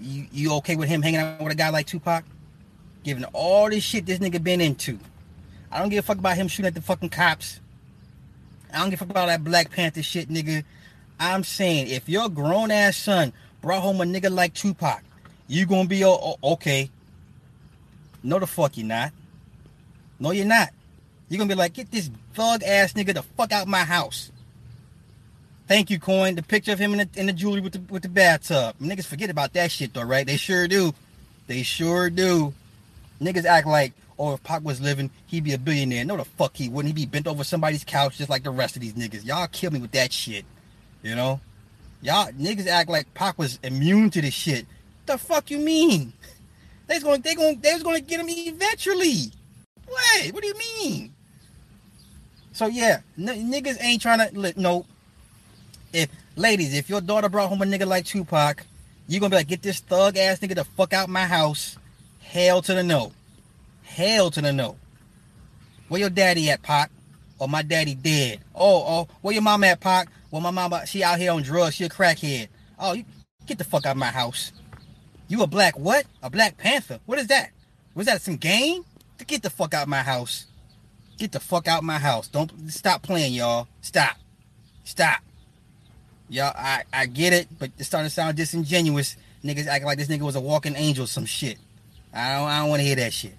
[0.00, 2.24] you, you okay with him hanging out with a guy like Tupac?
[3.02, 4.98] Given all this shit this nigga been into.
[5.70, 7.60] I don't give a fuck about him shooting at the fucking cops.
[8.72, 10.64] I don't give a fuck about that Black Panther shit, nigga.
[11.20, 15.02] I'm saying if your grown ass son brought home a nigga like Tupac,
[15.46, 16.90] you gonna be okay.
[18.22, 19.12] No, the fuck you not.
[20.18, 20.70] No, you're not.
[21.28, 24.30] You're gonna be like, get this thug ass nigga the fuck out my house.
[25.66, 26.34] Thank you, Coin.
[26.34, 28.76] The picture of him in the, in the jewelry with the with the bathtub.
[28.80, 30.26] Niggas forget about that shit though, right?
[30.26, 30.92] They sure do.
[31.46, 32.52] They sure do.
[33.20, 36.04] Niggas act like, oh, if Pac was living, he'd be a billionaire.
[36.04, 36.94] No, the fuck he wouldn't.
[36.96, 39.24] He'd be bent over somebody's couch just like the rest of these niggas.
[39.24, 40.44] Y'all kill me with that shit.
[41.02, 41.40] You know?
[42.02, 44.66] Y'all niggas act like Pac was immune to this shit.
[45.06, 46.12] The fuck you mean?
[46.86, 49.32] They's going they going they was gonna get him eventually.
[49.88, 51.14] Wait, what do you mean?
[52.52, 54.84] So yeah, n- niggas ain't trying to no.
[55.94, 58.66] If ladies, if your daughter brought home a nigga like Tupac,
[59.06, 61.78] you're gonna be like, get this thug ass nigga the fuck out my house.
[62.20, 63.12] Hell to the no.
[63.84, 64.76] Hell to the no.
[65.88, 66.90] Where your daddy at, Pac?
[67.38, 68.40] Or my daddy dead?
[68.56, 70.08] Oh, oh, where your mom at, Pac?
[70.32, 71.76] Well, my mama, she out here on drugs.
[71.76, 72.48] She a crackhead.
[72.76, 73.04] Oh, you
[73.46, 74.50] get the fuck out of my house.
[75.28, 76.06] You a black what?
[76.24, 76.98] A black panther?
[77.06, 77.50] What is that?
[77.94, 78.84] Was that some game?
[79.28, 80.46] Get the fuck out my house.
[81.18, 82.26] Get the fuck out my house.
[82.26, 83.68] Don't stop playing, y'all.
[83.80, 84.16] Stop.
[84.82, 85.20] Stop.
[86.28, 89.16] Y'all, I, I get it, but it's starting to sound disingenuous.
[89.44, 91.58] Niggas acting like this nigga was a walking angel, some shit.
[92.12, 93.34] I don't, I don't want to hear that shit.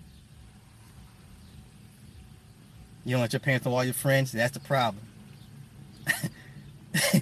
[3.05, 4.31] You don't let your parents know all your friends?
[4.31, 5.03] That's the problem.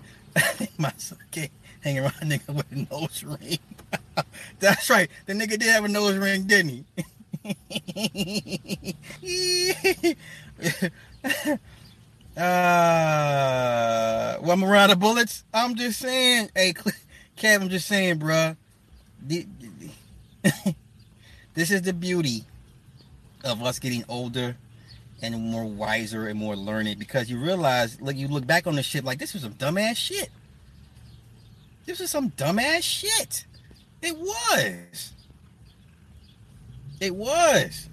[0.77, 3.59] My son can't hang around a nigga with a nose ring.
[4.59, 5.09] That's right.
[5.25, 6.85] The nigga did have a nose ring, didn't he?
[12.35, 12.41] uh,
[14.41, 15.43] well, I'm around the bullets.
[15.53, 16.73] I'm just saying, hey,
[17.37, 18.55] Kev, I'm just saying, bruh.
[21.53, 22.43] this is the beauty
[23.43, 24.57] of us getting older
[25.21, 28.83] and more wiser and more learned because you realize, like, you look back on the
[28.83, 30.29] shit like this was some dumbass shit.
[31.85, 33.45] This was some dumbass shit.
[34.01, 35.13] It was.
[36.99, 37.89] It was.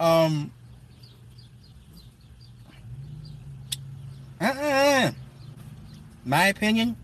[0.00, 0.52] Um.
[4.40, 5.10] Uh-uh.
[6.24, 6.96] My opinion.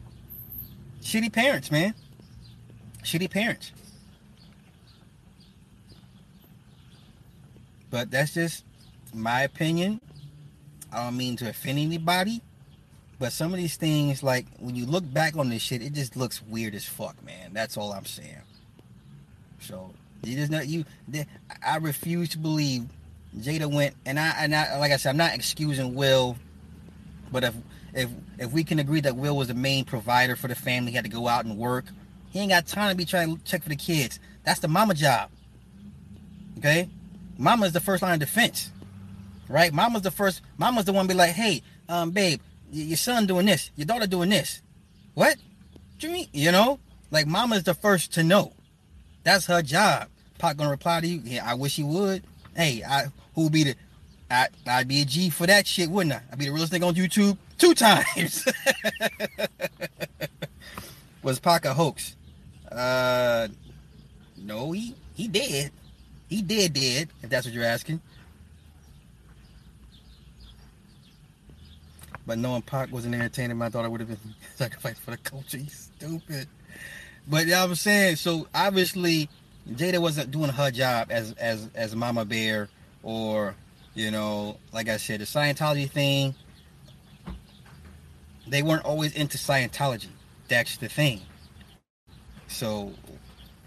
[1.02, 1.94] Shitty parents, man.
[3.02, 3.72] Shitty parents.
[7.90, 8.64] But that's just
[9.12, 10.00] my opinion.
[10.92, 12.42] I don't mean to offend anybody.
[13.18, 16.16] But some of these things, like when you look back on this shit, it just
[16.16, 17.52] looks weird as fuck, man.
[17.52, 18.42] That's all I'm saying.
[19.61, 19.92] So
[20.24, 20.84] just know you.
[21.64, 22.87] I refuse to believe
[23.37, 26.37] Jada went, and I and I like I said, I'm not excusing Will,
[27.32, 27.54] but if
[27.92, 30.96] if if we can agree that Will was the main provider for the family, he
[30.96, 31.87] had to go out and work.
[32.30, 34.18] He ain't got time to be trying to check for the kids.
[34.44, 35.30] That's the mama job.
[36.58, 36.88] Okay,
[37.38, 38.70] mama's the first line of defense,
[39.48, 39.72] right?
[39.72, 40.42] Mama's the first.
[40.58, 44.30] Mama's the one be like, hey, um, babe, your son doing this, your daughter doing
[44.30, 44.62] this.
[45.14, 45.37] What?
[45.94, 46.28] what you mean?
[46.32, 48.52] You know, like mama's the first to know.
[49.22, 50.08] That's her job.
[50.44, 51.22] Pac gonna reply to you.
[51.24, 52.22] Yeah, I wish he would.
[52.54, 53.74] Hey, I who be the
[54.30, 56.20] I I'd be a G for that shit, wouldn't I?
[56.30, 58.46] I'd be the realest thing on YouTube two times.
[61.22, 62.14] Was Pac a hoax?
[62.70, 63.48] Uh
[64.37, 65.70] no, he he did.
[66.28, 68.02] He did did, if that's what you're asking.
[72.26, 75.57] But knowing Pac wasn't entertaining, my daughter would have been sacrificed for the culture.
[75.57, 76.48] He's stupid.
[77.26, 79.30] But yeah, I'm saying, so obviously
[79.70, 82.68] Jada wasn't doing her job as as as Mama Bear
[83.03, 83.55] or
[83.94, 86.35] you know, like I said, the Scientology thing.
[88.46, 90.09] They weren't always into Scientology.
[90.48, 91.22] That's the thing.
[92.48, 92.92] So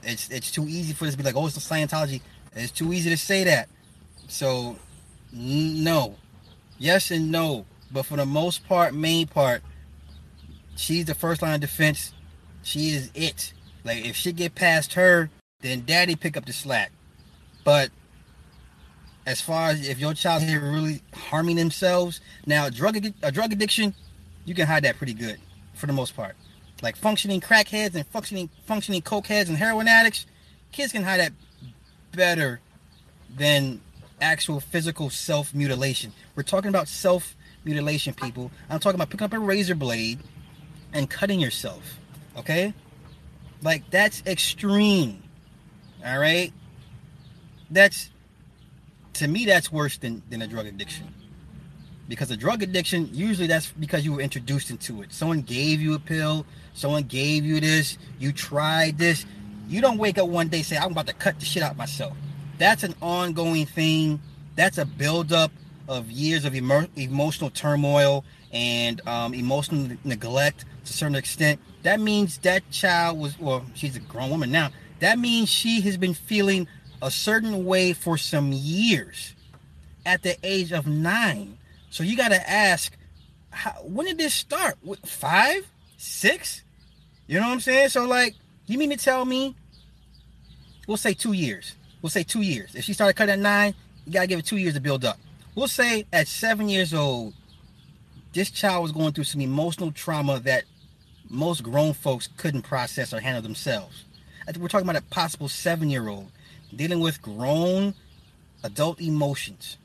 [0.03, 2.21] it's it's too easy for this to be like, oh, it's Scientology.
[2.55, 3.69] It's too easy to say that.
[4.27, 4.77] So
[5.31, 6.15] no,
[6.77, 7.65] yes and no.
[7.91, 9.61] But for the most part, main part,
[10.75, 12.13] she's the first line of defense.
[12.63, 13.53] She is it.
[13.83, 15.29] Like if she get past her,
[15.61, 16.91] then daddy pick up the slack.
[17.63, 17.89] But
[19.25, 23.93] as far as if your child here really harming themselves, now drug a drug addiction,
[24.45, 25.39] you can hide that pretty good
[25.73, 26.35] for the most part.
[26.81, 30.25] Like functioning crackheads and functioning functioning cokeheads and heroin addicts,
[30.71, 31.33] kids can hide that
[32.13, 32.59] better
[33.35, 33.81] than
[34.21, 36.13] actual physical self mutilation.
[36.35, 38.51] We're talking about self mutilation, people.
[38.69, 40.19] I'm talking about picking up a razor blade
[40.93, 41.99] and cutting yourself.
[42.37, 42.73] Okay?
[43.63, 45.23] Like that's extreme.
[46.05, 46.53] All right?
[47.69, 48.09] That's
[49.13, 51.13] to me that's worse than than a drug addiction.
[52.07, 55.11] Because a drug addiction, usually that's because you were introduced into it.
[55.11, 59.25] Someone gave you a pill, someone gave you this, you tried this.
[59.67, 62.15] You don't wake up one day say, I'm about to cut the shit out myself.
[62.57, 64.21] That's an ongoing thing.
[64.55, 65.51] That's a buildup
[65.89, 71.99] of years of emo- emotional turmoil and um, emotional neglect to a certain extent, that
[71.99, 74.69] means that child was, well, she's a grown woman now.
[74.99, 76.67] That means she has been feeling
[77.01, 79.35] a certain way for some years
[80.05, 81.57] at the age of nine.
[81.89, 82.95] So you got to ask,
[83.51, 84.77] how, when did this start?
[85.05, 86.63] Five, six?
[87.27, 87.89] You know what I'm saying?
[87.89, 88.35] So, like,
[88.67, 89.55] You mean to tell me?
[90.87, 91.75] We'll say two years.
[92.01, 92.75] We'll say two years.
[92.75, 93.73] If she started cutting at nine,
[94.05, 95.17] you gotta give it two years to build up.
[95.55, 97.33] We'll say at seven years old,
[98.33, 100.65] this child was going through some emotional trauma that
[101.29, 104.03] most grown folks couldn't process or handle themselves.
[104.55, 106.31] We're talking about a possible seven-year-old
[106.75, 107.93] dealing with grown
[108.63, 109.77] adult emotions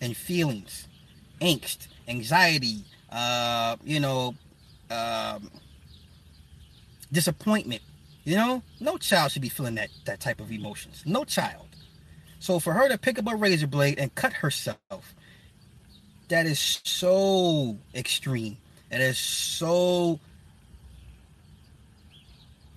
[0.00, 0.88] and feelings,
[1.40, 4.34] angst, anxiety, uh, you know,
[4.90, 5.50] um,
[7.12, 7.82] disappointment.
[8.24, 11.02] You know, no child should be feeling that that type of emotions.
[11.06, 11.66] No child.
[12.40, 15.14] So for her to pick up a razor blade and cut herself,
[16.28, 18.56] that is so extreme.
[18.90, 20.20] That is so.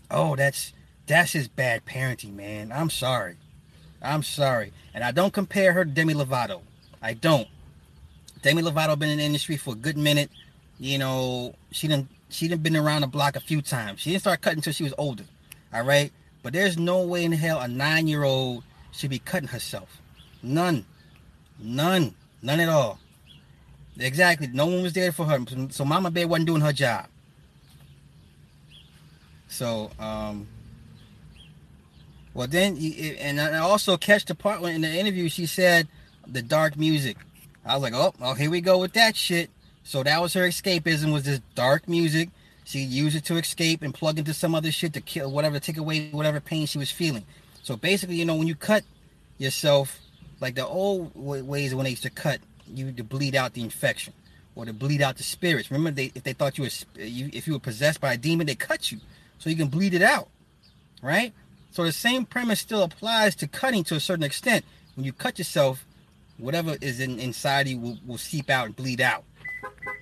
[0.10, 0.74] Oh, that's
[1.08, 2.72] that's just bad parenting, man.
[2.72, 3.38] I'm sorry.
[4.02, 4.74] I'm sorry.
[4.93, 6.62] And I don't compare her to Demi Lovato.
[7.02, 7.48] I don't.
[8.41, 10.30] Demi Lovato been in the industry for a good minute.
[10.80, 14.02] You know, she didn't she didn't been around the block a few times.
[14.02, 15.24] She didn't start cutting until she was older.
[15.74, 16.12] All right.
[16.43, 20.02] But there's no way in hell a nine year old should be cutting herself.
[20.43, 20.86] None.
[21.60, 22.13] None.
[22.41, 23.00] None at all.
[23.98, 24.48] Exactly.
[24.48, 25.39] No one was there for her.
[25.70, 27.08] So Mama Bear wasn't doing her job.
[29.48, 30.48] So, um,
[32.38, 32.78] well, then,
[33.19, 35.88] and I also catch the part when in the interview she said
[36.28, 37.17] the dark music.
[37.65, 39.50] I was like, oh, oh, here we go with that shit.
[39.84, 42.30] So that was her escapism was this dark music.
[42.63, 45.78] She used it to escape and plug into some other shit to kill whatever, take
[45.78, 47.26] away whatever pain she was feeling.
[47.63, 48.84] So basically, you know, when you cut
[49.39, 50.00] yourself,
[50.39, 52.39] like the old ways when they used to cut,
[52.71, 54.13] you to bleed out the infection
[54.56, 55.71] or to bleed out the spirits.
[55.71, 58.54] Remember, they if they thought you were if you were possessed by a demon, they
[58.54, 59.00] cut you
[59.39, 60.28] so you can bleed it out,
[61.02, 61.34] right?
[61.78, 64.66] So the same premise still applies to cutting to a certain extent.
[64.96, 65.86] When you cut yourself,
[66.40, 69.24] whatever is in, inside you will, will seep out and bleed out.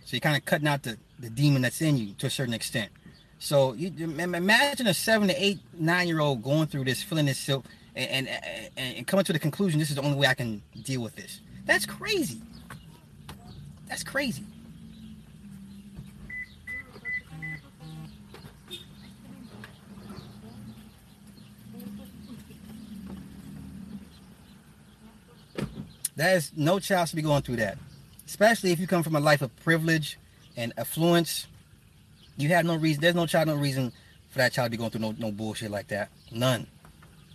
[0.06, 2.54] So you're kind of cutting out the, the demon that's in you to a certain
[2.54, 2.94] extent.
[3.40, 7.40] So you imagine a seven to eight, nine year old going through this, feeling this
[7.40, 10.62] silk, and, and, and coming to the conclusion this is the only way I can
[10.82, 11.42] deal with this.
[11.66, 12.40] That's crazy.
[13.90, 14.46] That's crazy.
[26.16, 27.78] That is no child should be going through that.
[28.26, 30.18] Especially if you come from a life of privilege
[30.58, 31.48] and affluence.
[32.38, 33.92] You have no reason, there's no child, no reason
[34.30, 36.10] for that child to be going through no, no bullshit like that.
[36.32, 36.68] None.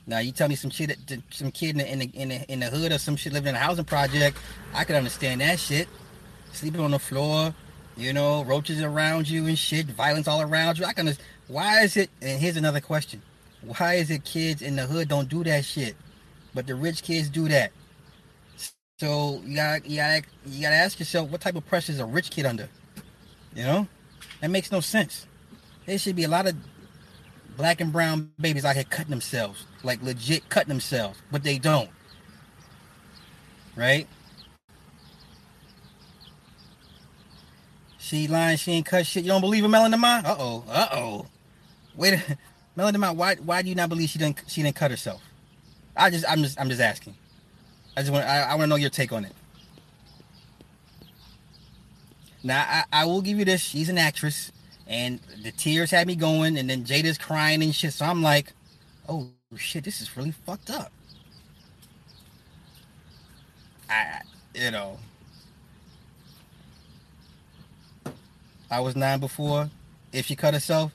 [0.06, 0.98] Now you tell me some shit,
[1.30, 3.58] some kid in the, in the in the hood or some shit living in a
[3.58, 4.36] housing project,
[4.74, 5.88] I could understand that shit.
[6.52, 7.54] Sleeping on the floor,
[7.96, 10.84] you know, roaches around you and shit, violence all around you.
[10.84, 11.14] I can.
[11.46, 12.10] Why is it?
[12.20, 13.22] And here's another question:
[13.62, 15.94] Why is it kids in the hood don't do that shit,
[16.54, 17.70] but the rich kids do that?
[19.00, 22.04] So you gotta you gotta you gotta ask yourself what type of pressure is a
[22.04, 22.68] rich kid under?
[23.54, 23.88] You know,
[24.42, 25.26] that makes no sense.
[25.86, 26.54] There should be a lot of
[27.56, 31.88] black and brown babies out here cutting themselves, like legit cutting themselves, but they don't.
[33.74, 34.06] Right?
[37.96, 39.24] She lying, she ain't cut shit.
[39.24, 40.26] You don't believe in Melanoma?
[40.26, 41.26] Uh oh, uh oh.
[41.96, 42.38] Wait, a
[42.78, 45.22] Melanoma, why why do you not believe she didn't she didn't cut herself?
[45.96, 47.14] I just I'm just I'm just asking.
[48.00, 49.32] I just want I, I want to know your take on it.
[52.42, 53.60] Now I, I will give you this.
[53.60, 54.50] She's an actress,
[54.86, 57.92] and the tears had me going, and then Jada's crying and shit.
[57.92, 58.54] So I'm like,
[59.06, 60.90] oh shit, this is really fucked up.
[63.90, 64.22] I
[64.54, 64.96] you know.
[68.70, 69.68] I was nine before.
[70.10, 70.92] If she cut herself,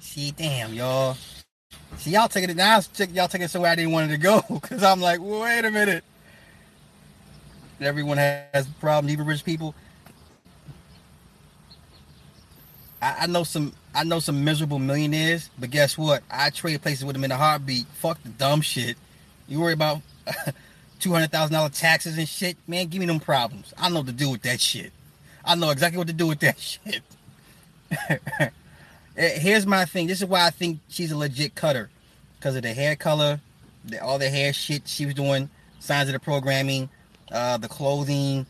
[0.00, 1.16] she damn, y'all.
[1.96, 2.80] See, y'all taking it now.
[3.12, 4.40] Y'all taking it somewhere I didn't want it to go.
[4.62, 6.04] Cause I'm like, wait a minute.
[7.80, 9.74] Everyone has problems, even rich people.
[13.02, 16.22] I, I, know some I know some miserable millionaires, but guess what?
[16.30, 17.86] I trade places with them in a heartbeat.
[17.94, 18.96] Fuck the dumb shit.
[19.46, 20.00] You worry about
[21.00, 22.86] two hundred thousand dollar taxes and shit, man.
[22.86, 23.74] Give me them problems.
[23.76, 24.92] I know what to do with that shit.
[25.44, 27.02] I know exactly what to do with that shit.
[29.18, 30.06] Eh, here's my thing.
[30.06, 31.88] This is why I think she's a legit cutter,
[32.38, 33.40] because of the hair color,
[33.86, 35.48] the, all the hair shit she was doing,
[35.78, 36.90] signs of the programming,
[37.32, 38.46] uh, the clothing,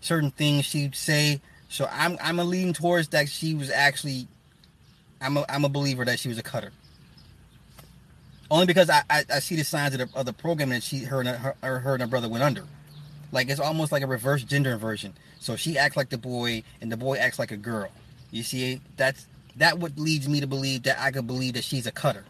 [0.00, 1.40] certain things she'd say.
[1.68, 4.28] So I'm I'm a leaning towards that she was actually
[5.20, 6.72] I'm a I'm a believer that she was a cutter.
[8.50, 10.98] Only because I, I, I see the signs of the, of the program that she
[10.98, 12.64] her and her, her and her brother went under.
[13.32, 15.14] Like it's almost like a reverse gender inversion.
[15.40, 17.90] So she acts like the boy and the boy acts like a girl.
[18.30, 21.86] You see, that's that what leads me to believe that I could believe that she's
[21.86, 22.24] a cutter.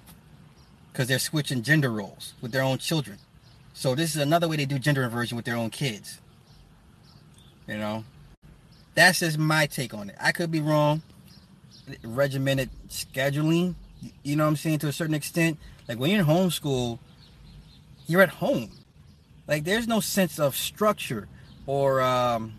[0.93, 3.19] Because they're switching gender roles with their own children.
[3.75, 6.20] So this is another way they do gender inversion with their own kids.
[7.66, 8.05] You know,
[8.95, 10.16] that's just my take on it.
[10.20, 11.03] I could be wrong.
[12.03, 13.75] Regimented scheduling,
[14.22, 14.79] You know what I'm saying?
[14.79, 15.59] To a certain extent,
[15.89, 16.99] like when you're in homeschool,
[18.07, 18.70] you're at home.
[19.47, 21.29] Like there's no sense of structure
[21.66, 22.55] or um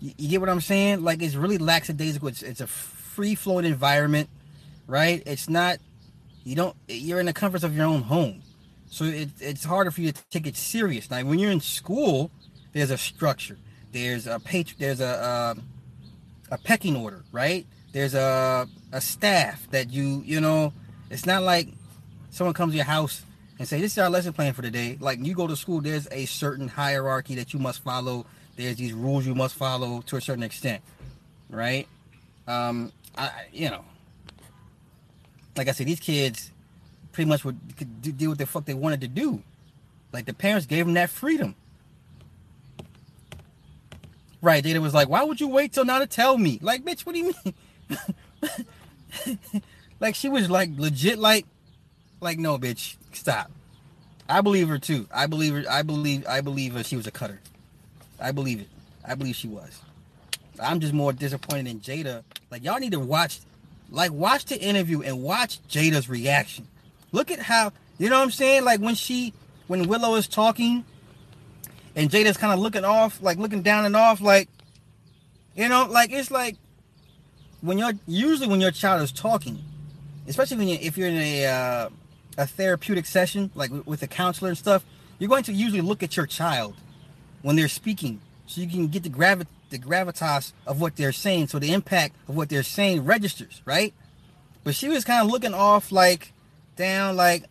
[0.00, 1.02] you, you get what I'm saying?
[1.02, 2.28] Like it's really lackadaisical.
[2.28, 4.28] It's, it's a free flowing environment,
[4.86, 5.22] right?
[5.24, 5.78] It's not
[6.44, 8.42] you don't you're in the comforts of your own home.
[8.90, 11.10] So it, it's harder for you to take it serious.
[11.10, 12.30] Like when you're in school,
[12.72, 13.58] there's a structure.
[13.92, 15.54] There's a page there's a uh,
[16.50, 17.66] a pecking order, right?
[17.92, 20.72] There's a a staff that you you know.
[21.08, 21.68] It's not like
[22.30, 23.24] someone comes to your house
[23.58, 26.08] and say, "This is our lesson plan for today." Like you go to school, there's
[26.10, 28.26] a certain hierarchy that you must follow.
[28.56, 30.82] There's these rules you must follow to a certain extent,
[31.48, 31.86] right?
[32.46, 33.84] Um, I you know,
[35.56, 36.50] like I said, these kids
[37.16, 39.42] pretty much would could do what the fuck they wanted to do.
[40.12, 41.54] Like the parents gave them that freedom.
[44.42, 47.06] Right, Jada was like, "Why would you wait till now to tell me?" Like, bitch,
[47.06, 47.54] what do you mean?
[50.00, 51.46] like she was like legit like
[52.20, 53.50] like no bitch stop
[54.28, 57.10] i believe her too i believe her i believe i believe her she was a
[57.10, 57.40] cutter
[58.20, 58.68] i believe it
[59.06, 59.80] i believe she was
[60.60, 63.40] i'm just more disappointed in jada like y'all need to watch
[63.90, 66.66] like watch the interview and watch jada's reaction
[67.12, 69.32] look at how you know what i'm saying like when she
[69.66, 70.84] when willow is talking
[71.94, 74.48] and jada's kind of looking off like looking down and off like
[75.54, 76.56] you know like it's like
[77.60, 79.62] when you're usually when your child is talking
[80.28, 81.88] especially when you if you're in a uh,
[82.38, 84.84] a therapeutic session, like with a counselor and stuff,
[85.18, 86.74] you're going to usually look at your child
[87.42, 91.48] when they're speaking, so you can get the gravi- the gravitas of what they're saying,
[91.48, 93.94] so the impact of what they're saying registers, right?
[94.64, 96.32] But she was kind of looking off, like
[96.76, 97.44] down, like,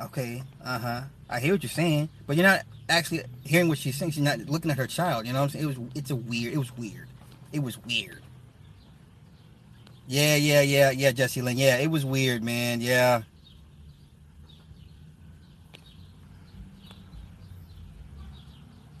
[0.00, 3.96] okay, uh huh, I hear what you're saying, but you're not actually hearing what she's
[3.96, 4.12] saying.
[4.12, 5.26] She's not looking at her child.
[5.26, 5.64] You know what I'm saying?
[5.64, 6.52] It was, it's a weird.
[6.52, 7.08] It was weird.
[7.52, 8.22] It was weird.
[10.06, 11.56] Yeah, yeah, yeah, yeah, Jesse Lynn.
[11.56, 12.80] Yeah, it was weird, man.
[12.80, 13.22] Yeah.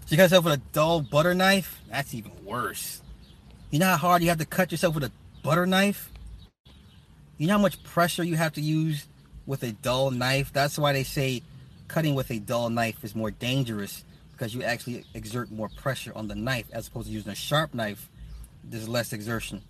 [0.06, 1.80] She cut herself with a dull butter knife.
[1.90, 3.02] That's even worse.
[3.70, 5.12] You know how hard you have to cut yourself with a
[5.42, 6.10] butter knife?
[7.38, 9.06] You know how much pressure you have to use
[9.46, 10.52] with a dull knife?
[10.52, 11.42] That's why they say
[11.88, 16.28] cutting with a dull knife is more dangerous because you actually exert more pressure on
[16.28, 18.08] the knife as opposed to using a sharp knife.
[18.64, 19.62] There's less exertion.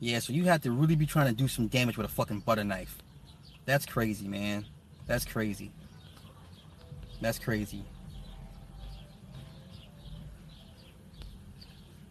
[0.00, 2.40] Yeah, so you have to really be trying to do some damage with a fucking
[2.40, 2.98] butter knife.
[3.64, 4.64] That's crazy, man.
[5.06, 5.72] That's crazy.
[7.20, 7.84] That's crazy.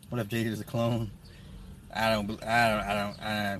[0.09, 1.11] What if Jada is a clone?
[1.93, 2.31] I don't.
[2.43, 2.81] I don't.
[2.81, 3.21] I don't.
[3.21, 3.59] I,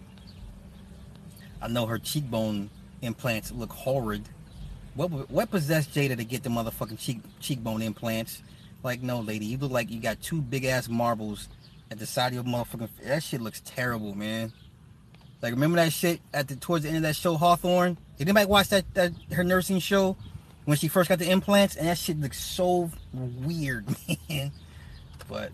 [1.62, 2.70] I know her cheekbone
[3.02, 4.24] implants look horrid.
[4.96, 8.42] What what possessed Jada to get the motherfucking cheek cheekbone implants?
[8.84, 11.50] Like, no, lady, you look like you got two big ass marbles
[11.92, 12.90] at the side of your motherfucking.
[13.04, 14.52] That shit looks terrible, man.
[15.42, 17.98] Like, remember that shit at the towards the end of that show, Hawthorne?
[18.18, 20.16] Did anybody watch that that her nursing show
[20.66, 21.76] when she first got the implants?
[21.76, 23.86] And that shit looks so weird,
[24.30, 24.52] man.
[25.28, 25.52] But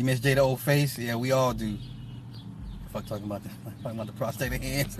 [0.00, 0.98] You miss Jada old face?
[0.98, 1.76] Yeah, we all do.
[2.90, 3.50] Fuck talking about the
[3.82, 4.98] talking about the prosthetic hands.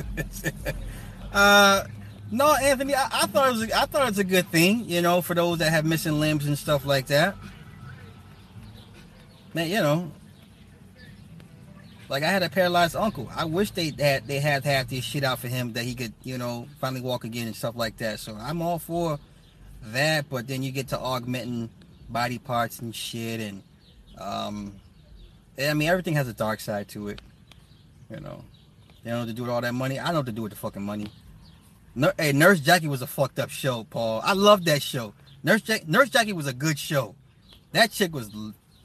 [1.33, 1.85] uh
[2.31, 4.85] no, Anthony, I, I, thought it was a, I thought it was a good thing,
[4.85, 7.35] you know, for those that have missing limbs and stuff like that.
[9.55, 10.13] Man, you know,
[12.11, 13.27] like I had a paralyzed uncle.
[13.35, 16.13] I wish they had they had half this shit out for him that he could,
[16.25, 18.21] you know, finally walk again and stuff like that.
[18.21, 19.19] So I'm all for
[19.81, 21.71] that, but then you get to augmenting
[22.11, 23.63] body parts and shit and
[24.19, 24.75] um
[25.69, 27.21] I mean, everything has a dark side to it.
[28.11, 28.45] You know,
[29.05, 30.01] they don't to do with all that money.
[30.01, 31.09] I know to do with the fucking money.
[32.19, 34.21] hey, Nurse Jackie was a fucked up show, Paul.
[34.25, 35.15] I love that show.
[35.43, 37.15] Nurse Jack- Nurse Jackie was a good show.
[37.73, 38.31] That chick was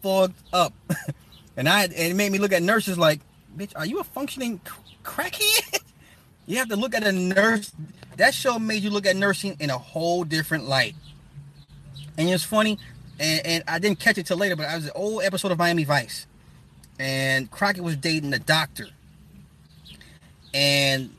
[0.02, 0.74] fucked up,
[1.58, 3.20] and I and it made me look at nurses like,
[3.58, 4.62] bitch, are you a functioning
[5.04, 5.82] crackhead?
[6.46, 7.72] you have to look at a nurse.
[8.18, 10.96] That show made you look at nursing in a whole different light.
[12.18, 12.78] And it's funny,
[13.20, 15.58] and, and I didn't catch it till later, but I was an old episode of
[15.58, 16.28] Miami Vice
[17.00, 18.88] and Crockett was dating a doctor,
[20.54, 21.10] and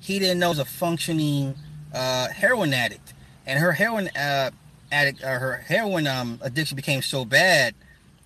[0.00, 1.54] he didn't know was a functioning
[1.92, 3.14] uh, heroin addict,
[3.46, 4.50] and her heroin uh,
[4.92, 7.74] addict or her heroin um, addiction became so bad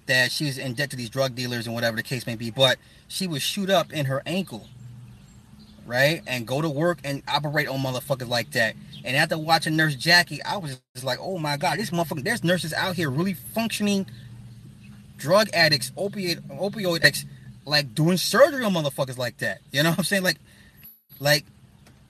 [0.06, 2.50] that she was in debt to these drug dealers and whatever the case may be.
[2.50, 2.78] But
[3.08, 4.66] she would shoot up in her ankle,
[5.86, 8.74] right, and go to work and operate on motherfuckers like that.
[9.04, 12.44] And after watching Nurse Jackie, I was just like, oh my god, this motherfucker, there's
[12.44, 14.06] nurses out here really functioning
[15.20, 17.24] drug addicts, opiate opioid addicts,
[17.64, 19.60] like doing surgery on motherfuckers like that.
[19.70, 20.24] You know what I'm saying?
[20.24, 20.38] Like,
[21.20, 21.44] like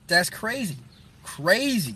[0.07, 0.77] that's crazy,
[1.23, 1.95] crazy.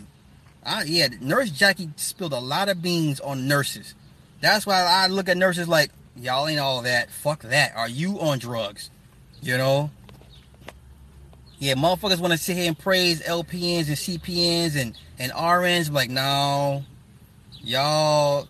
[0.63, 3.95] I, yeah, Nurse Jackie spilled a lot of beans on nurses.
[4.41, 7.09] That's why I look at nurses like, y'all ain't all that.
[7.11, 7.76] Fuck that.
[7.76, 8.89] Are you on drugs?
[9.41, 9.91] You know?
[11.59, 15.91] Yeah, motherfuckers want to sit here and praise LPNs and CPNs and, and RNs.
[15.91, 16.84] Like, no,
[17.61, 18.49] y'all,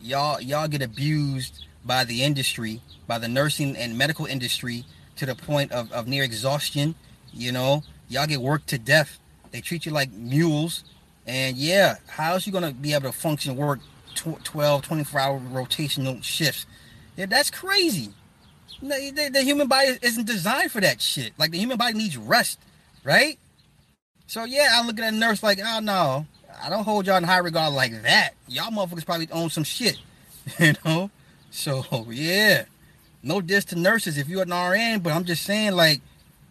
[0.00, 4.84] y'all, y'all get abused by the industry, by the nursing and medical industry
[5.16, 6.94] to the point of, of near exhaustion.
[7.32, 9.18] You know, y'all get worked to death.
[9.52, 10.84] They treat you like mules.
[11.26, 13.80] And yeah, how's you going to be able to function work
[14.14, 16.66] 12, 24 hour rotational shifts?
[17.16, 18.10] Yeah, that's crazy.
[18.82, 21.32] The, the, the, human body isn't designed for that shit.
[21.38, 22.58] Like the human body needs rest,
[23.04, 23.38] right?
[24.26, 26.26] So yeah, I look at a nurse like, oh no,
[26.62, 28.32] I don't hold y'all in high regard like that.
[28.48, 29.98] Y'all motherfuckers probably own some shit,
[30.58, 31.10] you know.
[31.50, 32.64] So yeah,
[33.22, 36.00] no diss to nurses if you're an RN, but I'm just saying like,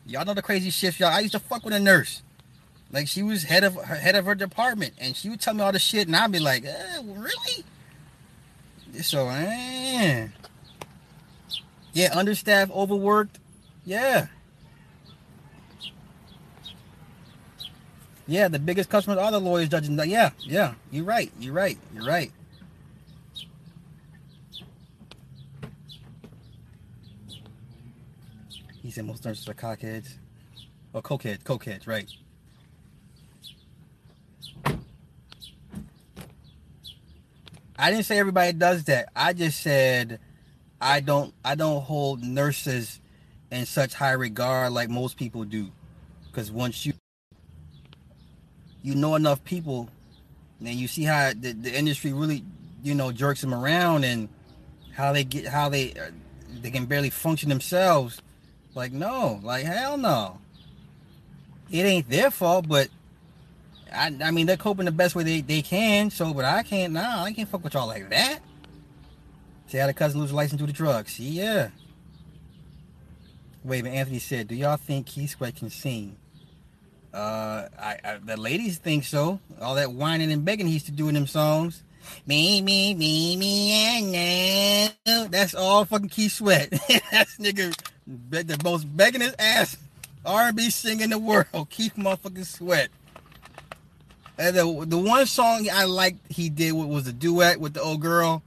[0.05, 1.09] y'all know the crazy shit y'all.
[1.09, 2.21] I used to fuck with a nurse.
[2.91, 5.61] Like she was head of her head of her department, and she would tell me
[5.61, 7.65] all the shit, and I'd be like, eh, really?
[9.01, 10.27] So, eh.
[11.93, 13.39] Yeah, understaffed, overworked.
[13.85, 14.27] Yeah.
[18.27, 19.89] Yeah, the biggest customers are the lawyers, judges.
[20.07, 21.31] Yeah, yeah, you're right.
[21.39, 21.77] You're right.
[21.93, 22.31] You're right.
[28.95, 30.07] Said most nurses are cockheads.
[30.93, 32.09] Or cokeheads, cokeheads, right.
[37.77, 39.09] I didn't say everybody does that.
[39.13, 40.21] I just said
[40.79, 43.01] I don't I don't hold nurses
[43.51, 45.69] in such high regard like most people do.
[46.27, 46.93] Because once you
[48.81, 49.89] you know enough people,
[50.61, 52.45] and you see how the, the industry really
[52.81, 54.29] you know jerks them around and
[54.93, 56.11] how they get how they uh,
[56.61, 58.21] they can barely function themselves.
[58.75, 60.37] Like no, like hell no.
[61.71, 62.89] It ain't their fault, but
[63.91, 66.11] I, I mean they're coping the best way they, they can.
[66.11, 66.93] So, but I can't.
[66.93, 68.39] Nah, I can't fuck with y'all like that.
[69.67, 71.13] See how the cousin lose license to the drugs.
[71.13, 71.69] See, yeah.
[73.63, 76.17] Wait, but Anthony said, "Do y'all think Keith Sweat can sing?"
[77.13, 79.39] Uh, I, I, the ladies think so.
[79.61, 81.81] All that whining and begging he used to do in them songs.
[82.27, 84.11] Me, me, me, me, and
[85.05, 85.27] now.
[85.27, 86.69] That's all fucking Keith Sweat.
[87.11, 87.73] That's nigga
[88.07, 89.77] the most begging his ass
[90.25, 91.47] R&B singer in the world.
[91.69, 92.89] Keith motherfucking Sweat.
[94.37, 98.01] And the the one song I liked he did was the duet with the old
[98.01, 98.43] girl.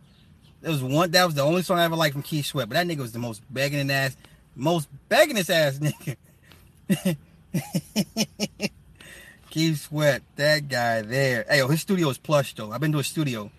[0.62, 2.74] It was one that was the only song I ever liked from Keith Sweat, but
[2.74, 4.16] that nigga was the most begging in ass,
[4.54, 5.78] most begging his ass
[6.90, 7.16] nigga.
[9.50, 11.46] Keith Sweat, that guy there.
[11.48, 12.70] Hey, yo, his studio is plush though.
[12.70, 13.50] I've been to a studio.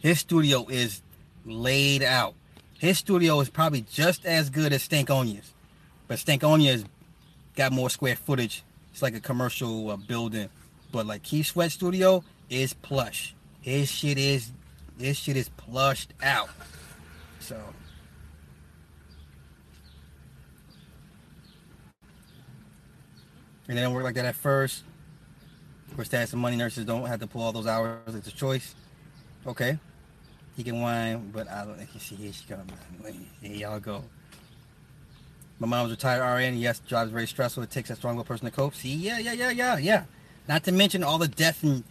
[0.00, 1.00] His studio is
[1.44, 2.34] laid out.
[2.78, 5.52] His studio is probably just as good as Stankonia's,
[6.08, 6.84] but Stankonia's
[7.54, 8.62] got more square footage.
[8.92, 10.48] It's like a commercial uh, building,
[10.92, 13.34] but like Keith Sweat studio is plush.
[13.62, 14.52] His shit is
[14.98, 16.48] this shit is plushed out.
[17.40, 17.60] So.
[23.68, 24.84] And it don't work like that at first.
[25.88, 28.14] Of course, that some money nurses don't have to pull all those hours.
[28.14, 28.74] It's a choice.
[29.46, 29.78] Okay.
[30.56, 32.72] He can whine, but I don't think see here she comes.
[33.42, 34.02] Here y'all go.
[35.58, 36.56] My mom's retired RN.
[36.56, 37.62] Yes, job is very stressful.
[37.62, 38.74] It takes a strong person to cope.
[38.74, 40.04] See, yeah, yeah, yeah, yeah, yeah.
[40.48, 41.84] Not to mention all the death and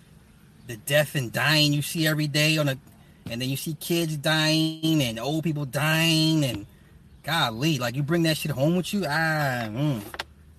[0.68, 2.78] the death and dying you see every day on a
[3.30, 6.66] and then you see kids dying and old people dying and
[7.24, 9.04] golly, like you bring that shit home with you.
[9.08, 10.02] Ah, mm.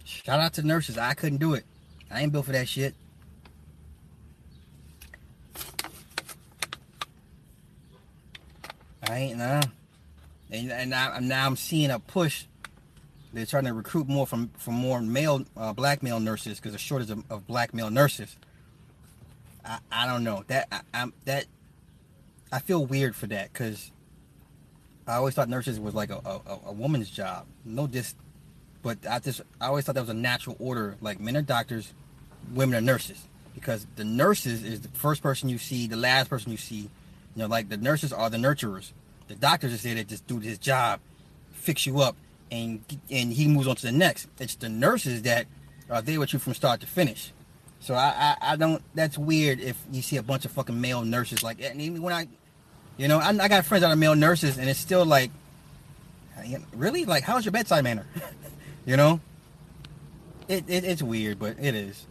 [0.05, 0.99] shout out to nurses.
[0.99, 1.65] I couldn't do it.
[2.11, 2.95] I ain't built for that shit.
[9.09, 9.63] I ain't nah.
[10.51, 12.45] And, and I, now I'm seeing a push.
[13.33, 16.81] They're trying to recruit more from from more male uh, black male nurses because there's
[16.81, 18.37] shortage of, of black male nurses.
[19.65, 21.47] I, I don't know that I, I'm that
[22.53, 23.91] I feel weird for that because
[25.07, 27.47] I always thought nurses was like a, a, a woman's job.
[27.65, 28.15] No dis,
[28.83, 30.97] but I just I always thought that was a natural order.
[31.01, 31.93] Like men are doctors,
[32.55, 36.53] women are nurses because the nurses is the first person you see, the last person
[36.53, 36.89] you see.
[37.35, 38.93] You know, like the nurses are the nurturers.
[39.29, 41.01] The doctors is there to just do his job,
[41.53, 42.17] fix you up,
[42.51, 44.29] and and he moves on to the next.
[44.39, 45.47] It's the nurses that
[45.91, 47.33] uh, are there with you from start to finish.
[47.81, 48.83] So I, I, I don't.
[48.95, 51.61] That's weird if you see a bunch of fucking male nurses like.
[51.63, 52.29] And even when I,
[52.97, 55.31] you know, I, I got friends that are male nurses, and it's still like,
[56.75, 58.07] really, like, how's your bedside manner?
[58.87, 59.21] you know,
[60.49, 62.07] it, it it's weird, but it is.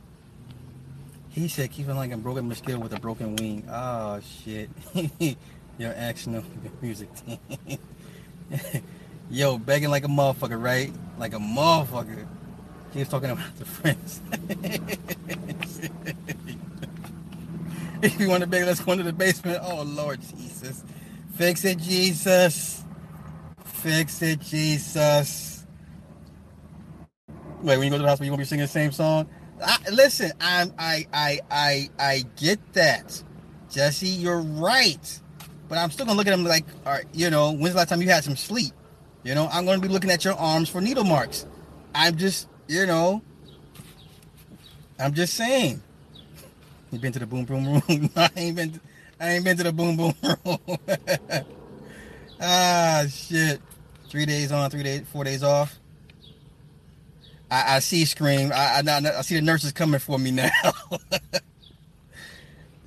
[1.30, 3.68] He said, keeping like a broken mosquito with a broken wing.
[3.70, 4.70] Oh shit.
[5.78, 5.94] Your
[6.28, 6.44] no
[6.82, 7.40] music team.
[9.32, 10.94] Yo, begging like a motherfucker, right?
[11.20, 12.28] Like a motherfucker.
[12.94, 14.22] He was talking about the friends.
[18.02, 19.60] if you want to beg, let's go into the basement.
[19.64, 20.84] Oh Lord Jesus.
[21.36, 22.84] Fix it, Jesus.
[23.66, 25.66] Fix it, Jesus.
[27.62, 29.28] Wait, when you go to the hospital, you gonna be singing the same song?
[29.64, 33.22] I, listen, I'm I I I I get that.
[33.72, 35.22] Jesse, you're right.
[35.68, 37.90] But I'm still gonna look at them like, all right, you know, when's the last
[37.90, 38.74] time you had some sleep?
[39.24, 41.46] You know, I'm gonna be looking at your arms for needle marks.
[41.96, 43.22] I'm just, you know,
[45.00, 45.82] I'm just saying.
[46.92, 48.10] You been to the boom boom room?
[48.16, 48.72] I ain't been.
[48.74, 48.80] To,
[49.20, 50.60] I ain't been to the boom boom room.
[52.40, 53.60] ah shit.
[54.10, 55.80] Three days on, three days, four days off.
[57.50, 58.52] I, I see scream.
[58.54, 60.50] I, I, I see the nurses coming for me now.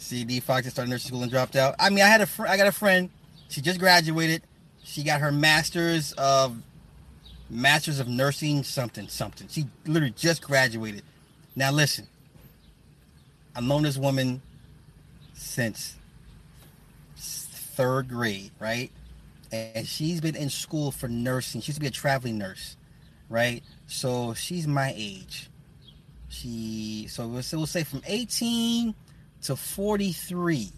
[0.08, 1.74] see D Fox just started nursing school and dropped out.
[1.78, 3.10] I mean, I had a fr- I got a friend.
[3.48, 4.42] She just graduated.
[4.82, 6.56] She got her master's of
[7.50, 9.48] master's of nursing something something.
[9.48, 11.02] She literally just graduated.
[11.54, 12.06] Now listen,
[13.54, 14.40] I've known this woman
[15.34, 15.94] since
[17.16, 18.90] third grade, right?
[19.52, 21.60] And she's been in school for nursing.
[21.60, 22.76] She used to be a traveling nurse,
[23.28, 23.62] right?
[23.86, 25.48] So she's my age.
[26.28, 28.94] She so we'll say, we'll say from 18
[29.42, 30.70] to 43.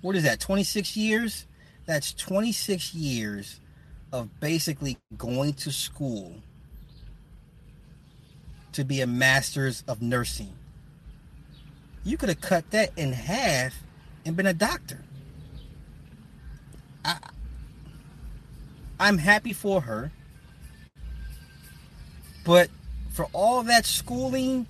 [0.00, 0.40] What is that?
[0.40, 1.46] 26 years?
[1.86, 3.60] That's 26 years
[4.12, 6.34] of basically going to school
[8.72, 10.52] to be a master's of nursing
[12.04, 13.74] you could have cut that in half
[14.24, 15.00] and been a doctor.
[17.04, 17.18] I,
[19.00, 20.12] I'm happy for her.
[22.44, 22.68] But
[23.12, 24.66] for all that schooling,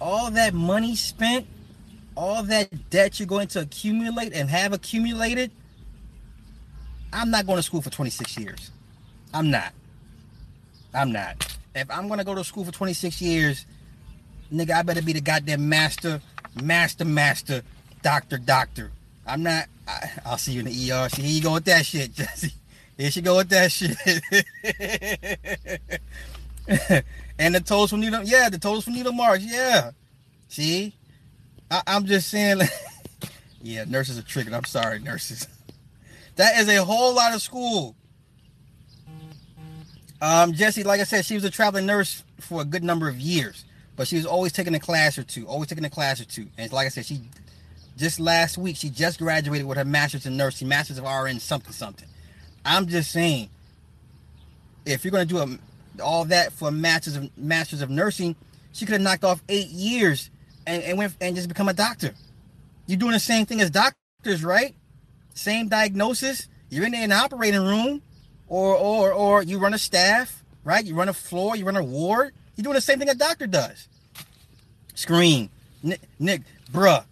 [0.00, 1.46] all that money spent,
[2.16, 5.50] all that debt you're going to accumulate and have accumulated,
[7.12, 8.70] I'm not going to school for 26 years.
[9.34, 9.72] I'm not.
[10.94, 11.56] I'm not.
[11.74, 13.66] If I'm going to go to school for 26 years,
[14.52, 16.20] nigga, I better be the goddamn master
[16.62, 17.62] master, master,
[18.02, 18.90] doctor, doctor.
[19.26, 19.66] I'm not.
[19.88, 21.08] I, will see you in the ER.
[21.08, 22.52] See, here you go with that shit, Jesse.
[22.96, 23.96] Here she go with that shit.
[27.38, 29.90] and the toes from needle, yeah, the toes from needle marks, yeah.
[30.48, 30.94] See,
[31.70, 32.60] I, am just saying,
[33.62, 34.54] yeah, nurses are tricking.
[34.54, 35.48] I'm sorry, nurses.
[36.36, 37.96] That is a whole lot of school.
[40.20, 43.18] Um, Jesse, like I said, she was a traveling nurse for a good number of
[43.18, 43.64] years
[43.96, 46.46] but she was always taking a class or two, always taking a class or two.
[46.58, 47.22] And like I said, she
[47.96, 51.72] just last week she just graduated with her master's in nursing, master's of RN something
[51.72, 52.08] something.
[52.64, 53.48] I'm just saying,
[54.84, 55.58] if you're gonna do a,
[56.02, 58.36] all that for master's of masters of nursing,
[58.72, 60.30] she could have knocked off eight years
[60.66, 62.12] and, and went and just become a doctor.
[62.86, 64.74] You're doing the same thing as doctors, right?
[65.34, 66.48] Same diagnosis.
[66.70, 68.02] You're in, the operating room,
[68.48, 70.84] or or or you run a staff, right?
[70.84, 73.46] You run a floor, you run a ward you're doing the same thing a doctor
[73.46, 73.88] does.
[74.94, 75.50] Scream.
[75.82, 76.42] Nick, Nick,
[76.72, 77.04] bruh,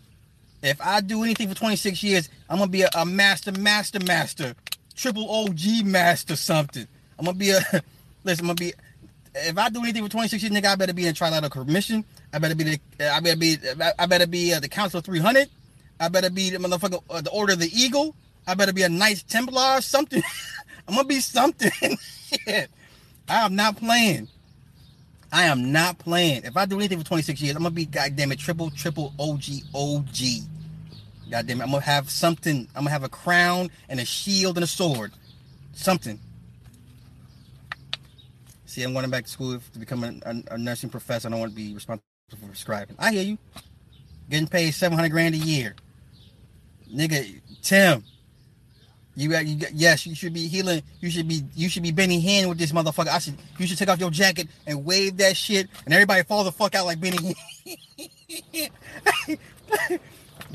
[0.63, 4.55] if I do anything for 26 years, I'm gonna be a, a master, master, master,
[4.97, 6.89] triple OG master something.
[7.19, 7.61] I'm gonna be a
[8.25, 8.73] listen, I'm gonna be
[9.35, 12.05] if I do anything for 26 years, nigga, I better be in trilateral commission.
[12.35, 13.57] I better be the I better be
[13.97, 15.49] I better be uh, the Council 300.
[16.01, 18.17] I better be the motherfucker uh, the Order of the Eagle.
[18.45, 20.23] I better be a Knights Templar or something.
[20.89, 21.71] I'm gonna be something.
[22.49, 22.67] I
[23.29, 24.27] am not playing.
[25.33, 26.43] I am not playing.
[26.45, 29.45] If I do anything for 26 years, I'm gonna be goddamn it triple triple OG
[29.73, 30.19] OG.
[31.31, 32.67] Goddamn it, I'm gonna have something.
[32.75, 35.13] I'm gonna have a crown and a shield and a sword.
[35.73, 36.19] Something.
[38.67, 41.29] See, I'm going back to school to become a, a, a nursing professor.
[41.29, 42.03] I don't want to be responsible
[42.55, 42.97] prescribing.
[42.99, 43.39] I hear you.
[44.31, 45.75] Getting paid 700 grand a year.
[46.93, 48.05] Nigga, Tim,
[49.17, 50.83] you got, you got, yes, you should be healing.
[51.01, 53.09] You should be, you should be Benny Hinn with this motherfucker.
[53.09, 56.45] I should, you should take off your jacket and wave that shit, and everybody fall
[56.45, 57.19] the fuck out like Benny.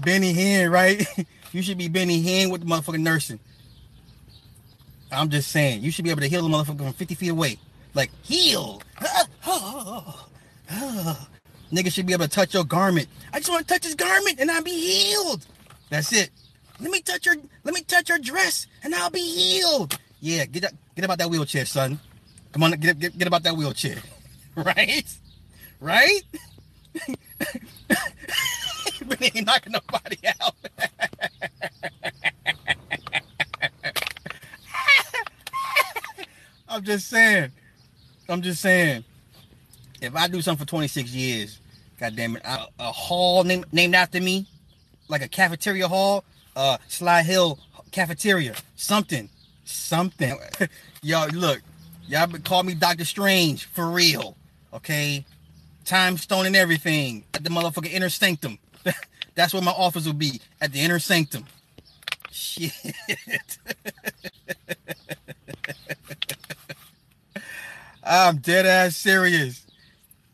[0.04, 1.06] Benny Hinn, right?
[1.52, 3.40] you should be Benny Hinn with the motherfucking nursing.
[5.12, 7.58] I'm just saying, you should be able to heal the motherfucker from 50 feet away.
[7.94, 8.82] Like, heal.
[10.72, 11.28] Oh.
[11.72, 13.08] Nigga should be able to touch your garment.
[13.32, 15.46] I just want to touch his garment and I'll be healed.
[15.90, 16.32] That's it.
[16.80, 20.00] Let me touch your let me touch your dress and I'll be healed.
[20.22, 22.00] Yeah, get up, get about that wheelchair, son.
[22.52, 23.98] Come on, get get, get about that wheelchair.
[24.56, 25.06] right?
[25.80, 26.22] Right?
[29.08, 30.56] but ain't knocking nobody out.
[36.70, 37.52] I'm just saying.
[38.28, 39.04] I'm just saying.
[40.02, 41.60] If I do something for 26 years,
[42.00, 44.48] God damn it, a, a hall named named after me,
[45.10, 46.24] like a cafeteria hall,
[46.56, 47.60] uh Sly Hill
[47.92, 49.30] cafeteria, something,
[49.66, 50.38] something.
[51.02, 51.62] y'all look,
[52.08, 54.38] y'all call me Doctor Strange for real,
[54.74, 55.26] okay?
[55.86, 57.24] Time stone and everything.
[57.34, 58.60] At the motherfucking inner sanctum.
[59.36, 61.46] That's where my office will be at the inner sanctum.
[62.32, 62.72] Shit.
[68.04, 69.66] I'm dead ass serious.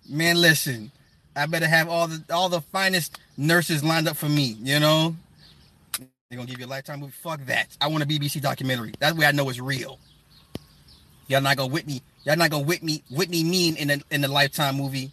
[0.09, 0.91] Man, listen.
[1.35, 5.15] I better have all the all the finest nurses lined up for me, you know?
[6.29, 7.13] They're gonna give you a lifetime movie.
[7.23, 7.69] Fuck that.
[7.81, 8.93] I want a BBC documentary.
[8.99, 9.99] That way I know it's real.
[11.27, 12.01] Y'all not gonna Whitney.
[12.25, 15.11] Y'all not gonna Whitney Whitney mean in the in the lifetime movie.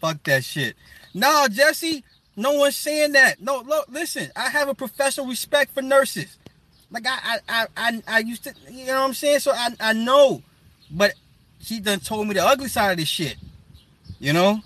[0.00, 0.76] Fuck that shit.
[1.14, 2.04] No, Jesse.
[2.36, 3.40] No one's saying that.
[3.40, 4.30] No, look, listen.
[4.36, 6.38] I have a professional respect for nurses.
[6.90, 9.40] Like I I I I, used to, you know what I'm saying?
[9.40, 10.42] So I I know,
[10.90, 11.14] but
[11.60, 13.36] she done told me the ugly side of this shit.
[14.24, 14.60] You know?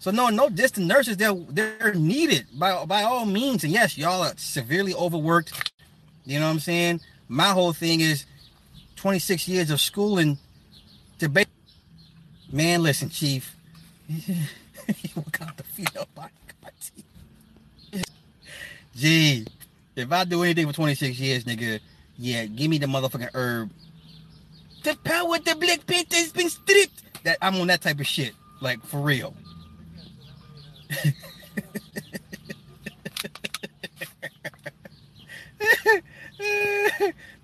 [0.00, 3.62] So no, no distant nurses, they're they're needed by by all means.
[3.62, 5.72] And yes, y'all are severely overworked.
[6.26, 7.00] You know what I'm saying?
[7.28, 8.26] My whole thing is
[8.96, 10.38] 26 years of schooling
[11.20, 11.46] to ba-
[12.50, 13.54] Man, listen, Chief.
[14.08, 14.34] you
[15.30, 16.06] got the
[18.96, 19.46] Gee,
[19.94, 21.78] if I do anything for 26 years, nigga,
[22.18, 23.70] yeah, give me the motherfucking herb.
[24.82, 27.22] The power of the Black Panther has been stripped.
[27.22, 28.34] That I'm on that type of shit.
[28.64, 29.34] Like for real.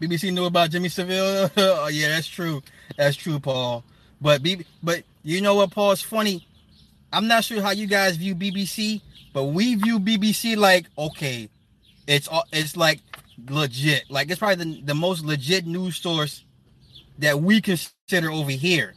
[0.01, 1.51] BBC knew about Jimmy Savile.
[1.59, 2.63] oh yeah, that's true.
[2.97, 3.85] That's true, Paul.
[4.19, 5.93] But B- but you know what, Paul?
[5.93, 6.47] It's funny.
[7.13, 9.03] I'm not sure how you guys view BBC,
[9.35, 11.51] but we view BBC like okay,
[12.07, 12.45] it's all.
[12.51, 13.01] it's like
[13.51, 14.05] legit.
[14.09, 16.47] Like it's probably the, the most legit news source
[17.19, 18.95] that we consider over here.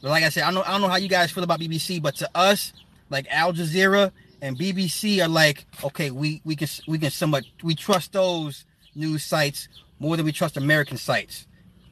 [0.00, 2.00] But like I said, I don't I don't know how you guys feel about BBC,
[2.00, 2.72] but to us,
[3.10, 7.74] like Al Jazeera and BBC are like, okay, we we can we can somewhat we
[7.74, 9.68] trust those news sites
[9.98, 11.46] more than we trust American sites.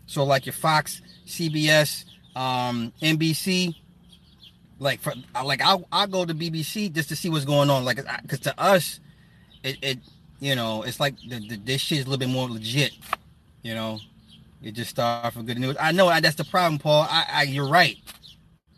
[0.07, 2.04] So like your Fox, CBS,
[2.36, 3.74] um, NBC,
[4.78, 5.12] like for
[5.44, 7.84] like I'll I'll go to BBC just to see what's going on.
[7.84, 9.00] Like because to us,
[9.62, 9.98] it, it
[10.38, 12.92] you know it's like the, the, this shit is a little bit more legit.
[13.62, 13.98] You know,
[14.67, 15.77] it just start for good news.
[15.79, 17.07] I know that's the problem, Paul.
[17.09, 17.97] I, I you're right.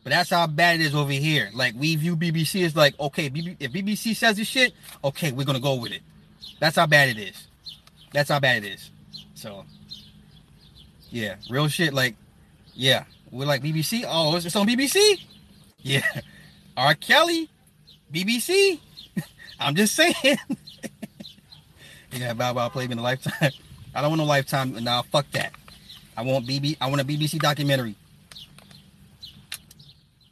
[0.04, 1.50] But that's how bad it is over here.
[1.54, 5.60] Like we view BBC as like, okay, if BBC says this shit, okay, we're gonna
[5.60, 6.02] go with it.
[6.60, 7.46] That's how bad it is.
[8.12, 8.90] That's how bad it is.
[9.34, 9.64] So,
[11.10, 11.94] yeah, real shit.
[11.94, 12.16] Like,
[12.74, 14.04] yeah, we're like BBC.
[14.06, 15.24] Oh, it's on BBC.
[15.78, 16.06] Yeah,
[16.76, 16.94] R.
[16.96, 17.48] Kelly,
[18.12, 18.78] BBC.
[19.60, 20.14] I'm just saying.
[22.12, 23.52] yeah, Bow Wow played me in a lifetime.
[23.94, 24.84] I don't want no lifetime.
[24.84, 25.52] Now, fuck that.
[26.18, 26.76] I want BB.
[26.80, 27.94] I want a BBC documentary.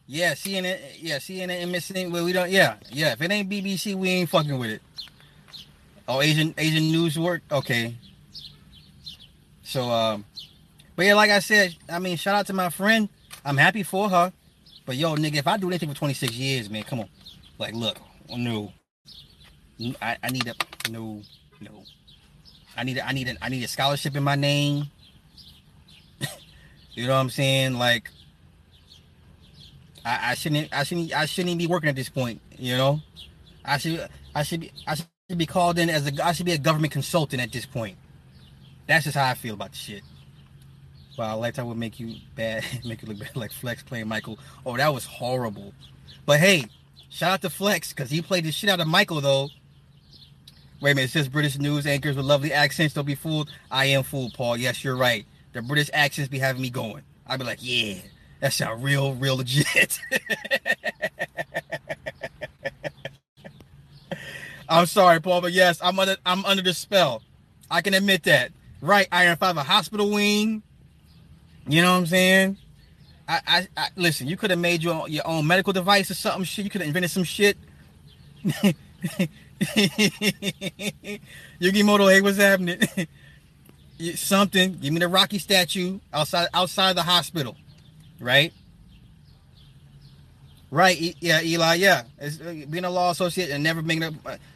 [0.09, 0.81] Yeah, CNN.
[0.99, 2.11] Yeah, CNN and missing.
[2.11, 2.51] Well, we don't.
[2.51, 3.13] Yeah, yeah.
[3.13, 4.83] If it ain't BBC, we ain't fucking with it.
[6.09, 7.43] Oh, Asian Asian news work.
[7.53, 7.95] Okay.
[9.63, 10.25] So, um,
[10.97, 13.09] but yeah, like I said, I mean, shout out to my friend.
[13.45, 14.33] I'm happy for her.
[14.87, 17.09] But yo, nigga, if I do anything for 26 years, man, come on.
[17.61, 17.97] Like, look,
[18.29, 18.73] no,
[20.03, 21.23] I, I need a no,
[21.61, 21.85] no.
[22.77, 24.87] I need a, I need a, I need a scholarship in my name.
[26.97, 27.75] You know what I'm saying?
[27.75, 28.11] Like,
[30.05, 32.41] I, I shouldn't I shouldn't I shouldn't be working at this point.
[32.59, 33.01] You know,
[33.65, 36.53] I should I should be I should be called in as a I should be
[36.53, 37.97] a government consultant at this point.
[38.87, 40.03] That's just how I feel about the shit.
[41.19, 44.39] Wow, lifetime would make you bad, make you look bad like Flex playing Michael.
[44.65, 45.73] Oh, that was horrible.
[46.25, 46.65] But hey,
[47.09, 49.49] shout out to Flex because he played the shit out of Michael though.
[50.81, 52.95] Wait a minute, it says British news anchors with lovely accents.
[52.95, 53.51] Don't be fooled.
[53.71, 54.59] I am fooled, Paul.
[54.59, 55.27] Yes, you're right.
[55.57, 57.03] The British accents be having me going.
[57.27, 57.95] I'd be like, yeah,
[58.41, 59.99] that sound real, real legit.
[64.69, 67.23] I'm sorry, Paul, but yes, I'm under I'm under the spell.
[67.71, 68.53] I can admit that.
[68.83, 70.63] Right, Iron Five, a hospital wing.
[71.67, 72.59] You know what I'm saying?
[73.27, 74.27] I, I, I listen.
[74.27, 76.45] You could have made your your own medical device or something.
[76.45, 77.57] Shit, you could have invented some shit.
[81.61, 82.79] Yugimoto, hey, what's happening?
[84.15, 84.79] something.
[84.79, 87.57] Give me the Rocky statue outside outside the hospital
[88.21, 88.53] right?
[90.71, 92.03] Right, yeah, Eli, yeah.
[92.19, 94.13] It's, uh, being a law associate and never being a,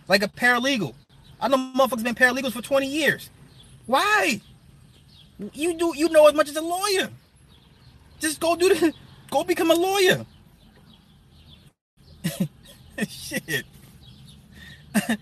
[0.09, 0.95] like a paralegal.
[1.41, 3.31] I know motherfuckers been paralegals for 20 years.
[3.87, 4.41] Why?
[5.55, 7.09] You do you know as much as a lawyer.
[8.19, 8.93] Just go do the
[9.31, 10.27] go become a lawyer.
[13.09, 13.65] Shit.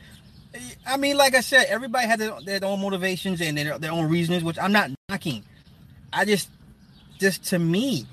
[0.89, 4.09] I mean, like I said, everybody has their, their own motivations and their, their own
[4.09, 5.45] reasons, which I'm not knocking.
[6.13, 6.49] I just,
[7.19, 8.07] just to me,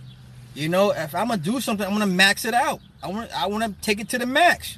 [0.56, 2.82] you know, if I'm gonna do something, I'm gonna max it out.
[3.02, 4.78] I want I want to take it to the max.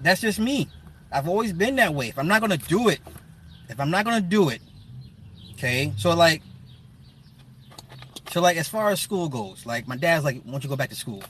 [0.00, 0.68] That's just me.
[1.12, 2.08] I've always been that way.
[2.08, 3.00] If I'm not gonna do it,
[3.68, 4.60] if I'm not gonna do it,
[5.54, 5.92] okay.
[5.96, 6.42] So like,
[8.30, 10.90] so like as far as school goes, like my dad's like, "Won't you go back
[10.90, 11.22] to school?"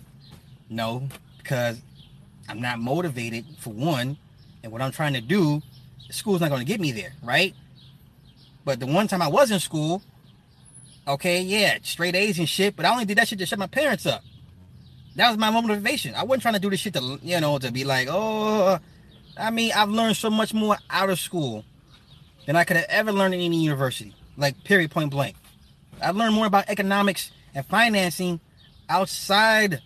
[0.69, 1.09] No,
[1.39, 1.81] because
[2.49, 4.19] I'm not motivated for one,
[4.63, 5.63] and what I'm trying to do,
[6.11, 7.55] school's not going to get me there, right?
[8.65, 10.03] But the one time I was in school,
[11.07, 13.67] okay, yeah, straight A's and shit, but I only did that shit to shut my
[13.67, 14.23] parents up.
[15.17, 16.15] That was my motivation.
[16.15, 18.79] I wasn't trying to do this shit to, you know, to be like, oh,
[19.37, 21.65] I mean, I've learned so much more out of school
[22.47, 25.37] than I could have ever learned in any university, like period, point blank.
[26.01, 28.41] I've learned more about economics and financing
[28.89, 29.83] outside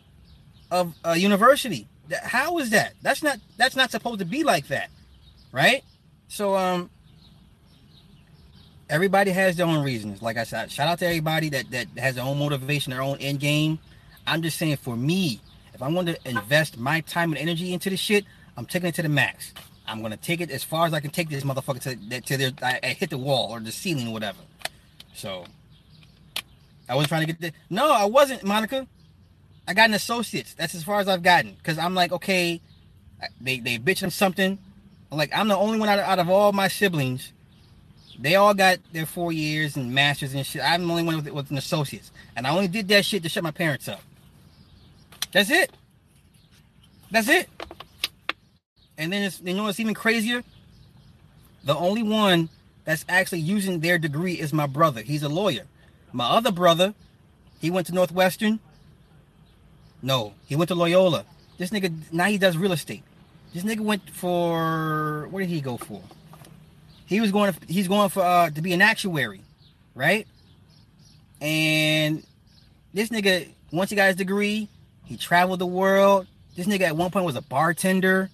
[0.71, 1.89] of a university.
[2.23, 2.95] How is that?
[3.03, 4.91] That's not that's not supposed to be like that,
[5.53, 5.83] right?
[6.29, 6.91] So um,
[8.89, 10.23] everybody has their own reasons.
[10.23, 13.19] Like I said, shout out to everybody that that has their own motivation, their own
[13.19, 13.79] end game.
[14.27, 15.41] I'm just saying, for me,
[15.75, 18.25] if I'm going to invest my time and energy into this shit,
[18.57, 19.53] I'm taking it to the max.
[19.87, 22.53] I'm gonna take it as far as I can take this motherfucker to to their
[22.63, 24.39] I, I hit the wall or the ceiling or whatever.
[25.15, 25.45] So
[26.89, 28.87] I wasn't trying to get the no, I wasn't, Monica.
[29.67, 30.55] I got an associate's.
[30.55, 31.57] That's as far as I've gotten.
[31.63, 32.61] Cause I'm like, okay,
[33.41, 34.59] they they bitching something.
[35.11, 37.33] Like, I'm the only one out of, out of all my siblings.
[38.19, 40.63] They all got their four years and masters and shit.
[40.63, 43.29] I'm the only one with, with an associate's, and I only did that shit to
[43.29, 44.01] shut my parents up.
[45.33, 45.73] That's it.
[47.11, 47.49] That's it.
[48.97, 50.43] And then it's you know what's even crazier?
[51.65, 52.49] The only one
[52.85, 55.03] that's actually using their degree is my brother.
[55.03, 55.65] He's a lawyer.
[56.13, 56.95] My other brother,
[57.61, 58.61] he went to Northwestern.
[60.03, 61.25] No, he went to Loyola.
[61.59, 63.05] This nigga now he does real estate.
[63.55, 66.03] This nigga went for what did he go for?
[67.07, 67.53] He was going.
[67.53, 69.43] To, he's going for uh, to be an actuary,
[69.95, 70.27] right?
[71.41, 72.25] And
[72.95, 74.69] this nigga, once he got his degree,
[75.05, 76.27] he traveled the world.
[76.57, 78.31] This nigga at one point was a bartender,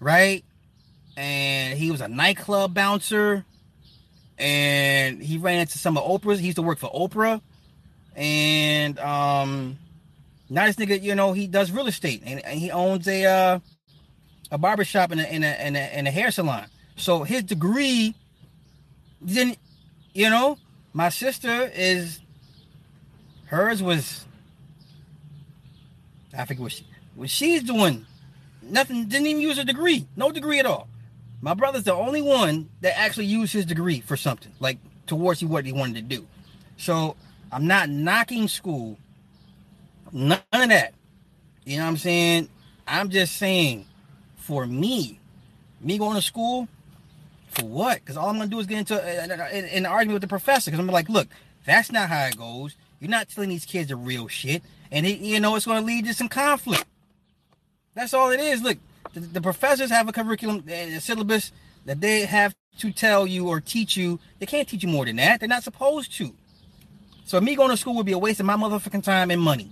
[0.00, 0.44] right?
[1.16, 3.44] And he was a nightclub bouncer.
[4.38, 6.40] And he ran into some of Oprah's.
[6.40, 7.40] He used to work for Oprah.
[8.16, 9.78] And um
[10.52, 13.58] now this nigga, you know, he does real estate and, and he owns a uh
[14.50, 16.66] a barbershop and a, in a, in a, in a hair salon.
[16.96, 18.14] So his degree
[19.24, 19.58] didn't,
[20.12, 20.58] you know,
[20.92, 22.20] my sister is
[23.46, 24.26] hers was
[26.36, 28.06] I forget what she what she's doing.
[28.62, 30.06] Nothing didn't even use a degree.
[30.16, 30.88] No degree at all.
[31.40, 35.66] My brother's the only one that actually used his degree for something, like towards what
[35.66, 36.26] he wanted to do.
[36.76, 37.16] So
[37.50, 38.98] I'm not knocking school.
[40.12, 40.94] None of that.
[41.64, 42.48] You know what I'm saying?
[42.86, 43.86] I'm just saying
[44.36, 45.18] for me,
[45.80, 46.68] me going to school,
[47.52, 48.00] for what?
[48.00, 50.70] Because all I'm gonna do is get into an argument with the professor.
[50.70, 51.28] Because I'm like, look,
[51.64, 52.76] that's not how it goes.
[52.98, 56.06] You're not telling these kids the real shit, and it, you know it's gonna lead
[56.06, 56.84] to some conflict.
[57.94, 58.62] That's all it is.
[58.62, 58.78] Look,
[59.12, 61.52] the, the professors have a curriculum, eh, a syllabus
[61.84, 64.18] that they have to tell you or teach you.
[64.38, 65.40] They can't teach you more than that.
[65.40, 66.34] They're not supposed to.
[67.24, 69.70] So me going to school would be a waste of my motherfucking time and money.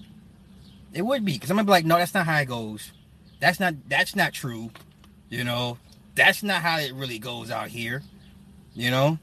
[0.92, 2.92] It would be because I'm gonna be like, no, that's not how it goes.
[3.38, 4.70] That's not that's not true.
[5.28, 5.78] You know,
[6.14, 8.02] that's not how it really goes out here.
[8.74, 9.18] You know,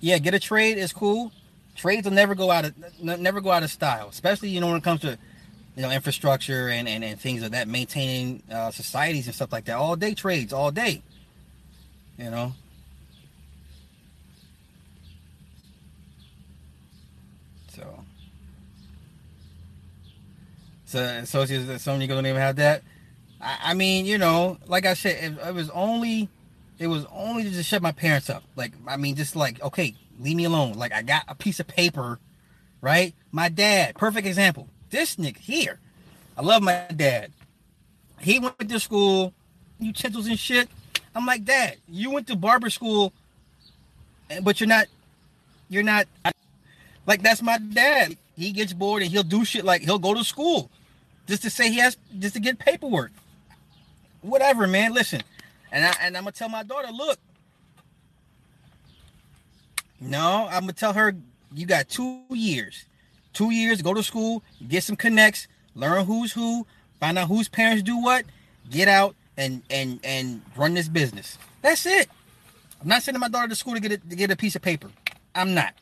[0.00, 1.32] yeah, get a trade is cool.
[1.74, 4.76] Trades will never go out of never go out of style, especially you know when
[4.76, 5.18] it comes to
[5.76, 9.64] you know infrastructure and and, and things of that maintaining uh, societies and stuff like
[9.64, 9.76] that.
[9.76, 11.02] All day trades, all day.
[12.18, 12.52] You know.
[17.68, 18.04] So.
[20.92, 22.82] So associates, some you don't even have that.
[23.40, 26.28] I, I mean, you know, like I said, it, it was only,
[26.78, 28.42] it was only to just shut my parents up.
[28.56, 30.74] Like, I mean, just like, okay, leave me alone.
[30.74, 32.18] Like, I got a piece of paper,
[32.82, 33.14] right?
[33.30, 34.68] My dad, perfect example.
[34.90, 35.80] This nigga here,
[36.36, 37.32] I love my dad.
[38.20, 39.32] He went to school,
[39.80, 40.68] utensils and shit.
[41.14, 43.14] I'm like, Dad, you went to barber school,
[44.42, 44.88] but you're not,
[45.70, 46.06] you're not,
[47.06, 48.18] like that's my dad.
[48.36, 50.70] He gets bored and he'll do shit like he'll go to school
[51.32, 53.10] just to say he has, just to get paperwork
[54.22, 54.94] whatever, man.
[54.94, 55.20] Listen,
[55.70, 57.18] and I and I'm gonna tell my daughter, look.
[60.00, 61.14] No, I'm gonna tell her
[61.54, 62.86] you got two years.
[63.32, 66.66] Two years, go to school, get some connects, learn who's who,
[67.00, 68.24] find out whose parents do what,
[68.70, 71.38] get out and and and run this business.
[71.60, 72.08] That's it.
[72.80, 74.62] I'm not sending my daughter to school to get a, to get a piece of
[74.62, 74.90] paper.
[75.34, 75.74] I'm not.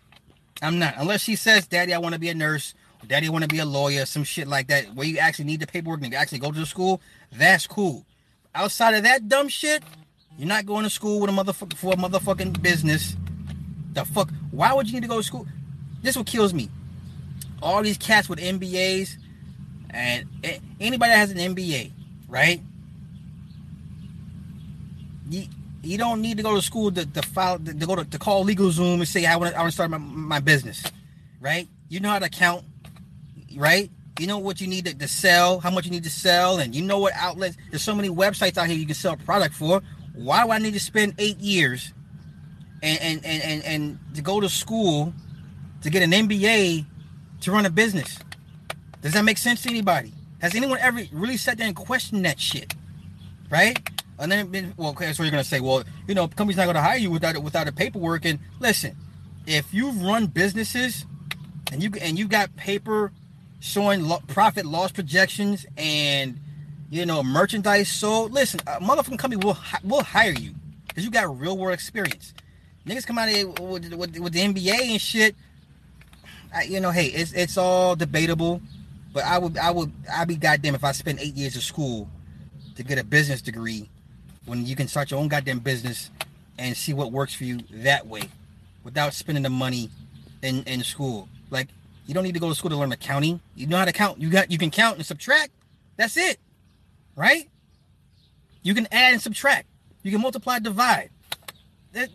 [0.62, 0.94] I'm not.
[0.98, 2.74] Unless she says, "Daddy, I want to be a nurse,"
[3.10, 5.66] "Daddy, want to be a lawyer," some shit like that, where you actually need the
[5.66, 7.02] paperwork and actually go to the school.
[7.32, 8.06] That's cool.
[8.54, 9.82] Outside of that dumb shit,
[10.38, 13.16] you're not going to school with a motherfucker for a motherfucking business.
[13.94, 14.30] The fuck?
[14.52, 15.44] Why would you need to go to school?
[16.02, 16.70] This what kills me.
[17.60, 19.16] All these cats with MBAs,
[19.90, 20.28] and
[20.78, 21.90] anybody that has an MBA,
[22.28, 22.60] right?
[25.28, 25.46] You,
[25.82, 28.18] you don't need to go to school to, to file to, to go to, to
[28.20, 30.84] call LegalZoom and say I want to I start my, my business,
[31.40, 31.68] right?
[31.88, 32.64] You know how to count,
[33.56, 33.90] right?
[34.20, 36.74] you know what you need to, to, sell, how much you need to sell, and
[36.74, 37.56] you know what outlets.
[37.70, 39.82] There's so many websites out here you can sell product for.
[40.14, 41.94] Why do I need to spend eight years
[42.82, 45.14] and and and and, and to go to school
[45.82, 46.84] to get an MBA
[47.40, 48.18] to run a business?
[49.00, 50.12] Does that make sense to anybody?
[50.42, 52.74] Has anyone ever really sat there and questioned that shit?
[53.48, 53.78] Right?
[54.18, 56.98] And then, well, okay, so you're gonna say, well, you know, company's not gonna hire
[56.98, 58.26] you without it without the paperwork.
[58.26, 58.96] And listen,
[59.46, 61.06] if you've run businesses
[61.72, 63.12] and you and you got paper
[63.60, 66.38] showing lo- profit loss projections and
[66.90, 70.54] you know merchandise sold, listen, a motherfucking company will will hire you
[70.88, 72.34] because you got real world experience.
[72.86, 75.36] Niggas come out here with, with, with the MBA and shit.
[76.52, 78.60] I, you know, hey, it's it's all debatable,
[79.12, 82.08] but I would I would I'd be goddamn if I spent eight years of school
[82.74, 83.88] to get a business degree
[84.46, 86.10] when you can start your own goddamn business
[86.58, 88.22] and see what works for you that way
[88.82, 89.90] without spending the money
[90.42, 91.28] in in school.
[91.50, 91.68] Like
[92.10, 93.40] you don't need to go to school to learn accounting.
[93.54, 94.20] You know how to count.
[94.20, 95.52] You got you can count and subtract.
[95.96, 96.40] That's it.
[97.14, 97.48] Right?
[98.62, 99.68] You can add and subtract.
[100.02, 101.10] You can multiply, divide.
[101.92, 102.08] That,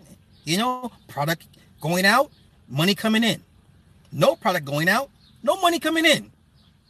[0.43, 1.47] you know, product
[1.79, 2.29] going out,
[2.67, 3.41] money coming in.
[4.11, 5.09] No product going out,
[5.43, 6.29] no money coming in.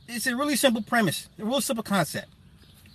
[0.07, 2.29] It's a really simple premise, a real simple concept.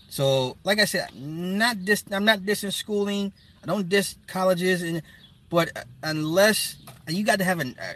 [0.09, 3.33] So, like I said, not dis I'm not dissing schooling.
[3.63, 5.03] I don't diss colleges and
[5.51, 5.71] but
[6.03, 7.93] unless you got to have an, uh,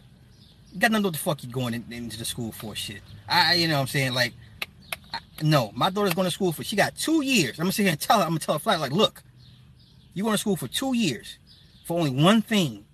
[0.78, 3.00] got what the fuck you going in, into the school for shit.
[3.28, 4.14] I, you know what I'm saying?
[4.14, 4.34] Like,
[5.12, 7.58] I, no, my daughter's going to school for, she got two years.
[7.58, 8.92] I'm going to sit here and tell her, I'm going to tell her flat, like,
[8.92, 9.22] look,
[10.12, 11.38] you going to school for two years
[11.84, 12.84] for only one thing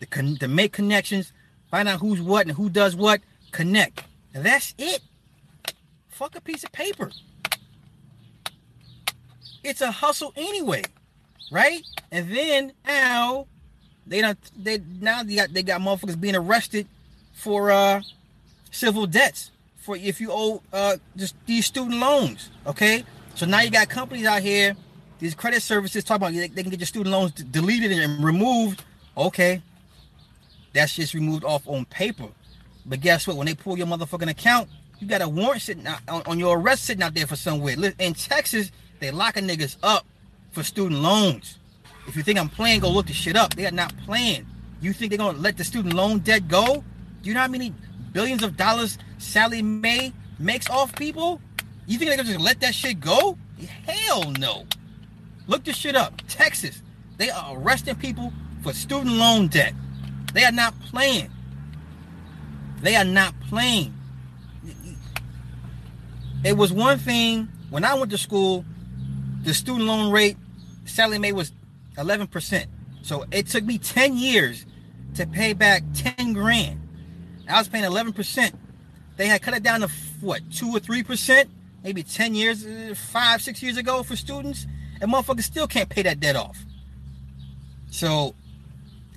[0.00, 1.32] to, con- to make connections,
[1.70, 3.20] find out who's what and who does what,
[3.52, 4.02] connect.
[4.34, 5.00] And that's it.
[6.08, 7.10] Fuck a piece of paper.
[9.62, 10.82] It's a hustle anyway,
[11.50, 11.82] right?
[12.10, 13.46] And then now
[14.06, 14.38] they don't.
[14.56, 16.88] They now they got they got motherfuckers being arrested
[17.38, 18.02] for uh
[18.70, 22.50] civil debts for if you owe uh just these student loans.
[22.66, 24.76] Okay, so now you got companies out here,
[25.20, 28.84] these credit services talk about they, they can get your student loans deleted and removed.
[29.16, 29.62] Okay,
[30.72, 32.28] that's just removed off on paper.
[32.84, 33.36] But guess what?
[33.36, 34.68] When they pull your motherfucking account,
[34.98, 37.76] you got a warrant sitting out, on, on your arrest sitting out there for somewhere.
[37.98, 40.06] In Texas, they locking niggas up
[40.50, 41.58] for student loans.
[42.08, 43.54] If you think I'm playing, go look the shit up.
[43.54, 44.46] They are not playing.
[44.80, 46.82] You think they're gonna let the student loan debt go?
[47.22, 47.74] Do you know how many
[48.12, 51.40] billions of dollars Sallie Mae makes off people?
[51.86, 53.36] You think they're gonna just let that shit go?
[53.86, 54.64] Hell no.
[55.46, 56.20] Look this shit up.
[56.28, 56.82] Texas,
[57.16, 59.72] they are arresting people for student loan debt.
[60.34, 61.30] They are not playing.
[62.82, 63.94] They are not playing.
[66.44, 68.64] It was one thing when I went to school,
[69.42, 70.36] the student loan rate,
[70.84, 71.52] Sallie Mae was
[71.96, 72.66] 11%.
[73.02, 74.66] So it took me 10 years
[75.14, 76.77] to pay back 10 grand.
[77.48, 78.52] I was paying 11%.
[79.16, 79.88] They had cut it down to
[80.20, 81.46] what, 2 or 3%?
[81.82, 84.66] Maybe 10 years, uh, five, six years ago for students.
[85.00, 86.58] And motherfuckers still can't pay that debt off.
[87.90, 88.34] So,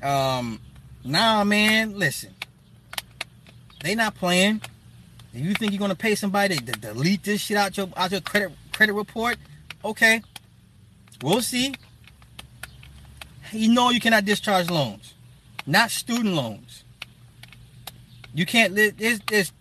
[0.01, 0.59] um,
[1.03, 2.33] nah, man, listen.
[3.83, 4.61] They not playing.
[5.33, 8.21] If you think you're gonna pay somebody to delete this shit out your out your
[8.21, 9.37] credit credit report,
[9.83, 10.21] okay.
[11.23, 11.73] We'll see
[13.51, 15.13] you know you cannot discharge loans,
[15.65, 16.83] not student loans.
[18.33, 18.75] You can't.
[18.75, 19.51] There's, there's,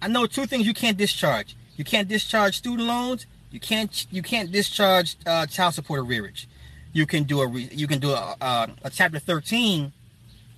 [0.00, 1.56] I know two things you can't discharge.
[1.76, 3.26] You can't discharge student loans.
[3.50, 4.06] You can't.
[4.10, 6.46] You can't discharge uh, child support arrearage.
[6.92, 7.46] You can do a.
[7.46, 9.92] Re, You can do a, a, a chapter 13.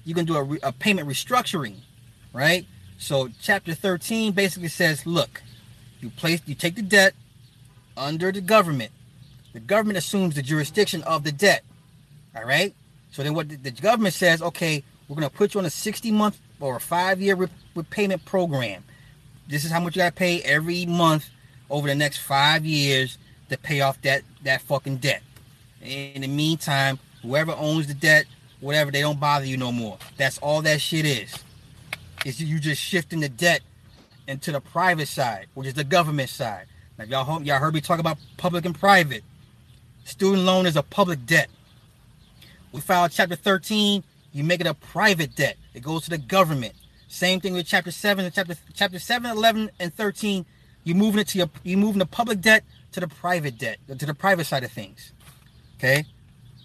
[0.05, 1.77] You can do a, a payment restructuring,
[2.33, 2.67] right?
[2.99, 5.43] So chapter 13 basically says, look,
[6.01, 7.15] you place, you take the debt
[7.97, 8.93] under the government.
[9.53, 11.65] The government assumes the jurisdiction of the debt.
[12.35, 12.75] All right.
[13.11, 16.11] So then what the government says, okay, we're going to put you on a 60
[16.13, 17.37] month or a five year
[17.75, 18.85] repayment program.
[19.49, 21.29] This is how much you got to pay every month
[21.71, 25.23] over the next five years to pay off that, that fucking debt.
[25.83, 28.27] In the meantime, whoever owns the debt,
[28.61, 29.99] whatever, they don't bother you no more.
[30.17, 31.35] That's all that shit is.
[32.25, 33.61] Is you just shifting the debt
[34.27, 36.67] into the private side, which is the government side.
[36.99, 39.23] Now y'all y'all heard me talk about public and private.
[40.05, 41.49] Student loan is a public debt.
[42.73, 44.03] We file chapter 13,
[44.33, 45.57] you make it a private debt.
[45.77, 46.73] It goes to the government.
[47.07, 50.47] Same thing with chapter 7 and chapter chapter 7, 11, and 13.
[50.85, 54.07] You're moving it to your you're moving the public debt to the private debt, to
[54.07, 55.13] the private side of things.
[55.77, 56.07] Okay?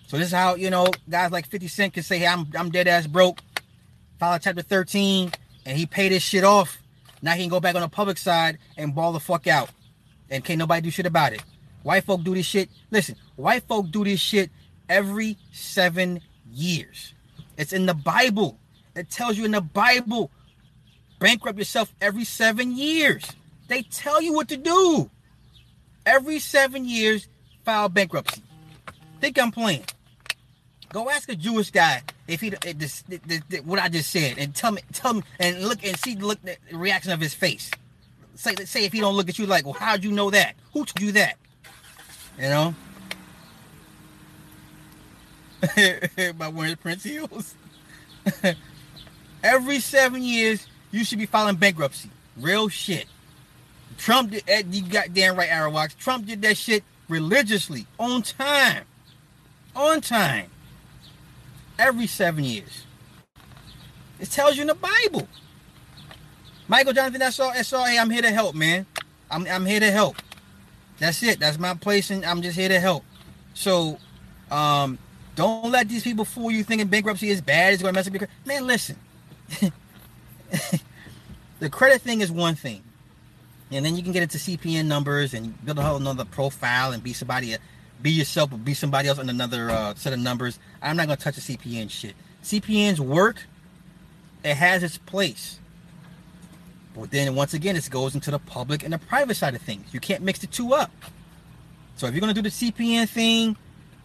[0.07, 2.69] So this is how, you know, guys like 50 Cent can say, hey, I'm I'm
[2.71, 3.41] dead ass broke.
[4.17, 5.31] File chapter 13,
[5.65, 6.81] and he paid his shit off.
[7.21, 9.71] Now he can go back on the public side and ball the fuck out.
[10.29, 11.43] And can't nobody do shit about it.
[11.83, 12.69] White folk do this shit.
[12.91, 14.51] Listen, white folk do this shit
[14.87, 17.13] every seven years.
[17.57, 18.57] It's in the Bible.
[18.95, 20.31] It tells you in the Bible,
[21.19, 23.23] bankrupt yourself every seven years.
[23.67, 25.09] They tell you what to do.
[26.05, 27.27] Every seven years,
[27.63, 28.41] file bankruptcy.
[29.21, 29.85] Think I'm playing.
[30.91, 34.53] Go ask a Jewish guy if he this, this, this, what I just said, and
[34.53, 37.71] tell me, tell me, and look and see the look the reaction of his face.
[38.35, 40.55] Say, say if he don't look at you like, well, how'd you know that?
[40.73, 41.37] Who told you that?
[42.37, 42.75] You know.
[46.37, 47.55] By wearing Prince heels.
[49.43, 52.09] Every seven years, you should be filing bankruptcy.
[52.37, 53.05] Real shit.
[53.97, 54.67] Trump did that.
[54.67, 55.97] You got damn right, Arrowbox.
[55.97, 58.83] Trump did that shit religiously, on time.
[59.75, 60.49] On time.
[61.77, 62.85] Every seven years.
[64.19, 65.27] It tells you in the Bible.
[66.67, 67.51] Michael Jonathan, that's all.
[67.53, 67.85] That's all.
[67.85, 68.85] Hey, I'm here to help, man.
[69.29, 70.15] I'm, I'm here to help.
[70.99, 71.39] That's it.
[71.39, 73.03] That's my place, and I'm just here to help.
[73.53, 73.97] So,
[74.51, 74.99] um,
[75.35, 77.73] don't let these people fool you thinking bankruptcy is bad.
[77.73, 78.67] It's going to mess up your man.
[78.67, 78.95] Listen,
[81.59, 82.83] the credit thing is one thing,
[83.71, 87.03] and then you can get into CPN numbers and build a whole another profile and
[87.03, 87.55] be somebody,
[88.01, 90.59] be yourself or be somebody else on another uh, set of numbers.
[90.81, 92.15] I'm not going to touch the CPN shit.
[92.43, 93.43] CPN's work,
[94.43, 95.59] it has its place.
[96.95, 99.93] But then once again, it goes into the public and the private side of things.
[99.93, 100.91] You can't mix the two up.
[101.95, 103.55] So if you're going to do the CPN thing,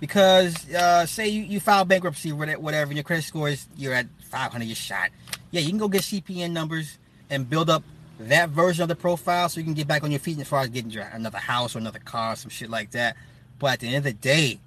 [0.01, 4.07] because uh, say you, you file bankruptcy whatever, and your credit score is you're at
[4.27, 5.11] 500, you're shot.
[5.51, 6.99] Yeah, you can go get CPN numbers
[7.31, 7.83] and build up
[8.19, 10.63] that version of the profile so you can get back on your feet as far
[10.63, 13.17] as getting your, another house or another car, some shit like that.
[13.59, 14.59] But at the end of the day,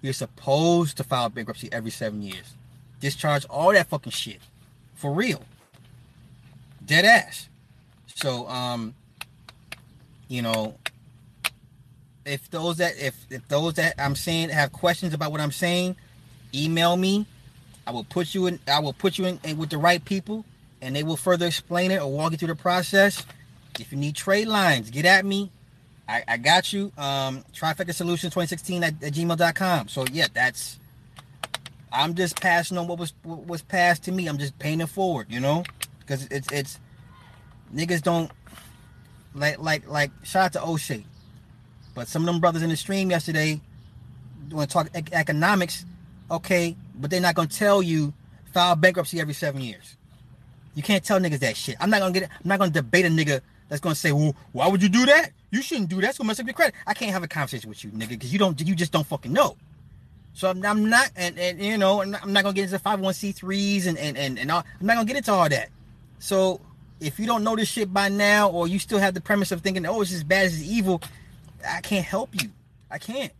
[0.00, 2.54] you're supposed to file bankruptcy every seven years.
[3.00, 4.40] Discharge all that fucking shit.
[4.94, 5.42] For real.
[6.84, 7.48] Dead ass.
[8.06, 8.94] So, um,
[10.28, 10.74] you know,
[12.24, 15.96] if those that if, if those that I'm saying have questions about what I'm saying,
[16.54, 17.26] email me.
[17.88, 18.60] I will put you in.
[18.68, 20.44] I will put you in, in with the right people,
[20.82, 23.24] and they will further explain it or walk you through the process.
[23.80, 25.50] If you need trade lines, get at me.
[26.06, 26.92] I, I got you.
[26.98, 29.88] Um, Trifecta Solutions 2016 at, at gmail.com.
[29.88, 30.78] So yeah, that's.
[31.90, 34.26] I'm just passing on what was what was passed to me.
[34.26, 35.64] I'm just paying it forward, you know,
[36.00, 36.78] because it's it's
[37.74, 38.30] niggas don't
[39.34, 41.06] like like like shout out to O'Shea.
[41.94, 43.62] But some of them brothers in the stream yesterday
[44.50, 45.86] to talk economics,
[46.30, 48.12] okay, but they're not gonna tell you
[48.52, 49.96] file bankruptcy every seven years.
[50.74, 51.76] You can't tell niggas that shit.
[51.80, 52.24] I'm not gonna get.
[52.24, 55.32] I'm not gonna debate a nigga that's gonna say, "Well, why would you do that?
[55.50, 56.10] You shouldn't do that.
[56.10, 58.32] It's gonna mess up your credit." I can't have a conversation with you, nigga, because
[58.32, 58.60] you don't.
[58.60, 59.56] You just don't fucking know.
[60.34, 63.98] So I'm, I'm not, and, and you know, I'm not, gonna get into 501c3s and
[63.98, 65.68] and and and all, I'm not gonna get into all that.
[66.20, 66.60] So
[67.00, 69.62] if you don't know this shit by now, or you still have the premise of
[69.62, 71.02] thinking, "Oh, it's as bad as it's evil,"
[71.68, 72.50] I can't help you.
[72.88, 73.32] I can't.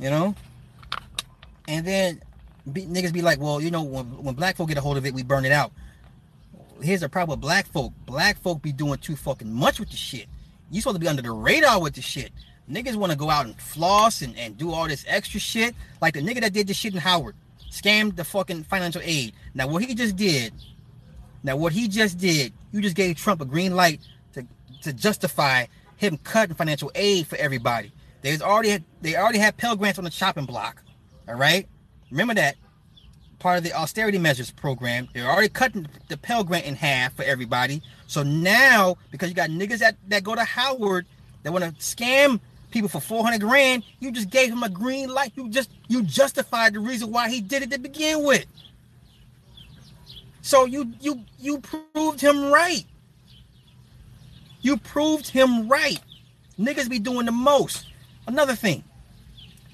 [0.00, 0.34] You know?
[1.68, 2.22] And then
[2.72, 5.06] be, niggas be like, well, you know, when, when black folk get a hold of
[5.06, 5.70] it, we burn it out.
[6.80, 7.92] Here's the problem with black folk.
[8.06, 10.26] Black folk be doing too fucking much with the shit.
[10.70, 12.32] You supposed to be under the radar with the shit.
[12.70, 15.74] Niggas want to go out and floss and, and do all this extra shit.
[16.00, 17.36] Like the nigga that did this shit in Howard.
[17.70, 19.34] Scammed the fucking financial aid.
[19.54, 20.52] Now what he just did,
[21.42, 24.00] now what he just did, you just gave Trump a green light
[24.32, 24.46] to
[24.82, 25.66] to justify
[25.96, 27.92] him cutting financial aid for everybody.
[28.22, 30.82] There's already they already had Pell Grants on the chopping block.
[31.28, 31.68] All right,
[32.10, 32.56] remember that
[33.38, 35.08] part of the austerity measures program.
[35.12, 37.82] They're already cutting the Pell Grant in half for everybody.
[38.06, 41.06] So now, because you got niggas that, that go to Howard
[41.42, 42.40] that want to scam
[42.70, 45.32] people for 400 grand, you just gave him a green light.
[45.34, 48.46] You just you justified the reason why he did it to begin with.
[50.42, 52.84] So you you you proved him right.
[54.60, 56.00] You proved him right.
[56.58, 57.86] Niggas be doing the most.
[58.26, 58.82] Another thing,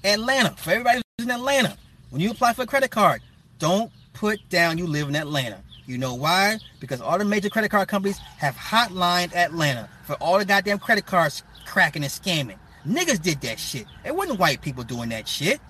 [0.03, 0.51] Atlanta.
[0.51, 1.77] For everybody in Atlanta,
[2.09, 3.21] when you apply for a credit card,
[3.57, 5.61] don't put down you live in Atlanta.
[5.85, 6.57] You know why?
[6.81, 11.05] Because all the major credit card companies have hotline Atlanta for all the goddamn credit
[11.05, 12.57] cards cracking and scamming.
[12.85, 13.85] Niggas did that shit.
[14.03, 15.61] It wasn't white people doing that shit.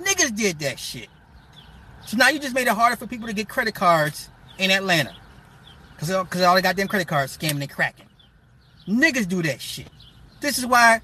[0.00, 1.08] Niggas did that shit.
[2.06, 5.14] So now you just made it harder for people to get credit cards in Atlanta.
[5.96, 8.06] Because all the goddamn credit cards scamming and cracking.
[8.86, 9.88] Niggas do that shit.
[10.40, 11.00] This is why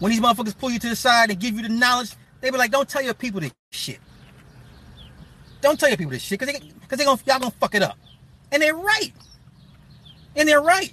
[0.00, 2.56] when these motherfuckers pull you to the side and give you the knowledge, they be
[2.56, 3.98] like, don't tell your people this shit.
[5.60, 6.58] Don't tell your people this shit, cause they
[6.88, 7.98] cause they gonna y'all gonna fuck it up.
[8.52, 9.12] And they're right.
[10.36, 10.92] And they're right.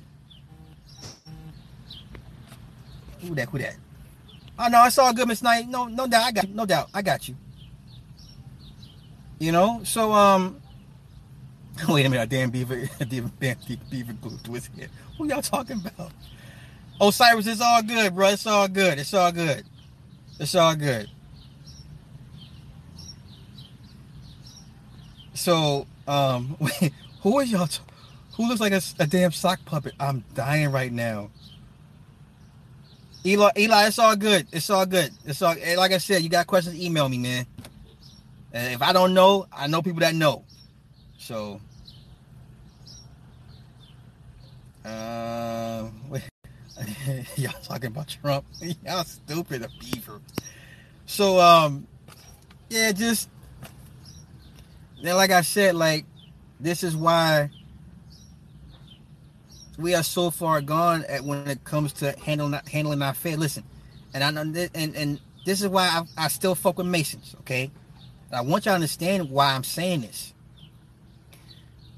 [3.22, 3.49] Who that?
[3.49, 3.76] Who that?
[4.57, 5.67] Oh no, it's all good, Miss Knight.
[5.67, 6.23] No, no doubt.
[6.23, 6.55] I got you.
[6.55, 6.89] No doubt.
[6.93, 7.35] I got you.
[9.38, 10.61] You know, so um
[11.89, 13.31] Wait a minute, damn beaver, damn
[13.89, 14.89] beaver glued to his head.
[15.17, 16.11] Who y'all talking about?
[17.01, 18.30] Osiris, it's all good, bro.
[18.30, 18.97] It's all good.
[18.97, 19.65] It's all good.
[20.39, 21.09] It's all good.
[25.35, 26.57] So, um,
[27.21, 27.67] who is y'all?
[28.37, 29.93] Who looks like a, a damn sock puppet?
[29.99, 31.29] I'm dying right now.
[33.25, 34.47] Eli, Eli, it's all good.
[34.51, 35.11] It's all good.
[35.25, 36.21] It's all like I said.
[36.21, 36.79] You got questions?
[36.79, 37.45] Email me, man.
[38.53, 40.43] And if I don't know, I know people that know.
[41.17, 41.59] So,
[44.85, 45.89] uh,
[47.35, 48.45] y'all talking about Trump?
[48.85, 50.21] y'all stupid, a beaver.
[51.07, 51.87] So, um,
[52.69, 53.29] yeah, just
[55.07, 56.06] then, like I said, like
[56.60, 57.49] this is why
[59.77, 63.38] we are so far gone at when it comes to handling handling our faith.
[63.38, 63.64] Listen,
[64.14, 67.36] and I know this, and and this is why I, I still fuck with Masons.
[67.41, 67.72] Okay,
[68.32, 70.34] I want you to understand why I'm saying this.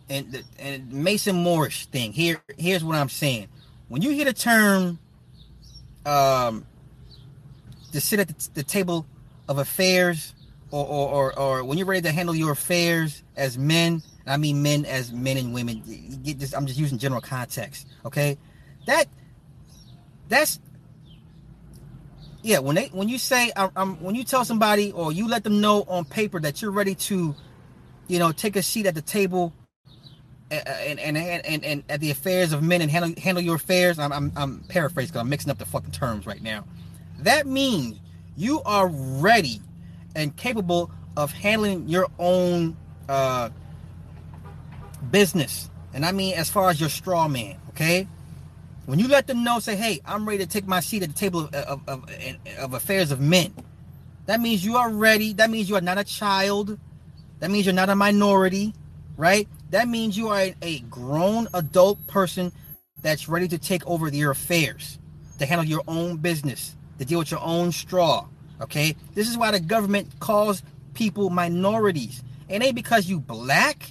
[0.09, 2.41] And the and Mason Morris thing here.
[2.57, 3.47] Here's what I'm saying.
[3.89, 4.99] When you hear the term,
[6.05, 6.65] um,
[7.91, 9.05] to sit at the, the table
[9.47, 10.33] of affairs,
[10.71, 14.61] or, or or or when you're ready to handle your affairs as men I mean
[14.61, 15.81] men as men and women.
[16.23, 16.53] this.
[16.53, 17.87] I'm just using general context.
[18.05, 18.37] Okay,
[18.85, 19.07] that
[20.27, 20.59] that's
[22.41, 22.59] yeah.
[22.59, 25.61] When they when you say I'm, I'm when you tell somebody or you let them
[25.61, 27.33] know on paper that you're ready to,
[28.07, 29.53] you know, take a seat at the table.
[30.49, 33.99] And and, and and and at the affairs of men and handle handle your affairs.
[33.99, 36.65] I'm I'm, I'm paraphrasing because I'm mixing up the fucking terms right now.
[37.19, 37.99] That means
[38.37, 39.61] you are ready
[40.17, 42.75] and capable of handling your own
[43.07, 43.49] uh,
[45.11, 45.69] business.
[45.93, 48.07] And I mean, as far as your straw man, okay?
[48.85, 51.15] When you let them know, say, hey, I'm ready to take my seat at the
[51.15, 52.09] table of, of, of,
[52.59, 53.53] of affairs of men,
[54.25, 55.33] that means you are ready.
[55.33, 56.77] That means you are not a child.
[57.39, 58.73] That means you're not a minority,
[59.15, 59.47] right?
[59.69, 62.51] That means you are a, a grown adult person
[63.01, 64.99] that's ready to take over your affairs,
[65.39, 68.27] to handle your own business, to deal with your own straw.
[68.61, 68.95] Okay?
[69.13, 70.63] This is why the government calls
[70.93, 72.23] people minorities.
[72.49, 73.89] It ain't because you black.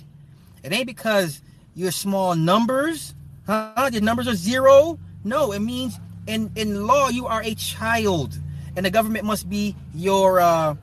[0.63, 1.41] It ain't because
[1.75, 3.15] you're small numbers.
[3.47, 3.91] Huh?
[3.93, 4.99] Your numbers are zero.
[5.25, 8.39] No, it means in in law you are a child,
[8.77, 10.75] and the government must be your uh,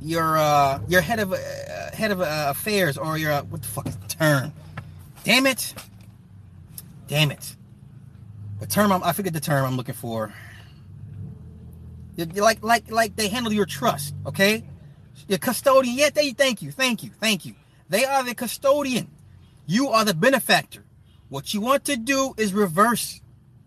[0.00, 1.36] your uh, your head of uh,
[1.92, 4.52] head of uh, affairs or your uh, what the fuck is the term?
[5.24, 5.74] Damn it!
[7.08, 7.56] Damn it!
[8.60, 10.32] The term I'm, I forget the term I'm looking for.
[12.16, 14.64] Like like like they handle your trust, okay?
[15.28, 15.96] Your custodian.
[15.96, 17.54] Yeah, they thank you, thank you, thank you.
[17.88, 19.10] They are the custodian.
[19.66, 20.84] You are the benefactor.
[21.28, 23.20] What you want to do is reverse.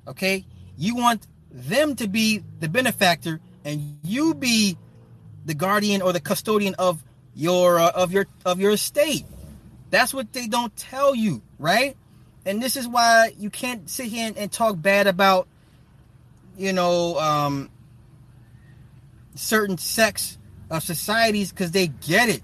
[0.07, 0.45] Okay?
[0.77, 4.77] You want them to be the benefactor and you be
[5.45, 7.03] the guardian or the custodian of
[7.35, 9.25] your uh, of your of your estate.
[9.89, 11.95] That's what they don't tell you, right?
[12.45, 15.47] And this is why you can't sit here and, and talk bad about
[16.57, 17.69] you know um
[19.37, 20.37] certain sects
[20.69, 22.41] of societies because they get it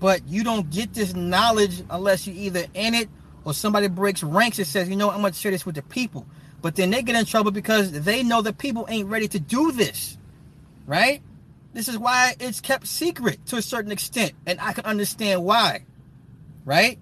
[0.00, 3.08] but you don't get this knowledge unless you either in it
[3.44, 5.82] or somebody breaks ranks and says, you know, I'm going to share this with the
[5.82, 6.26] people.
[6.62, 9.72] But then they get in trouble because they know the people ain't ready to do
[9.72, 10.16] this,
[10.86, 11.22] right?
[11.74, 15.84] This is why it's kept secret to a certain extent, and I can understand why,
[16.64, 16.98] right?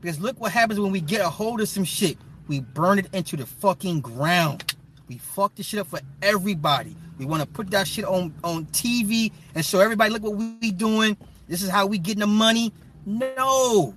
[0.00, 2.18] Because look what happens when we get a hold of some shit.
[2.46, 4.74] We burn it into the fucking ground.
[5.08, 6.94] We fuck this shit up for everybody.
[7.18, 10.70] We want to put that shit on on TV and show everybody, look what we
[10.70, 11.16] doing.
[11.48, 12.72] This is how we getting the money.
[13.06, 13.94] No.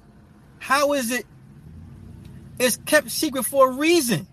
[0.59, 1.25] How is it?
[2.59, 4.27] It's kept secret for a reason.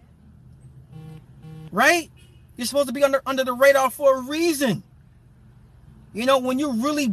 [1.70, 2.10] Right?
[2.56, 4.82] You're supposed to be under under the radar for a reason.
[6.12, 7.12] You know, when you're really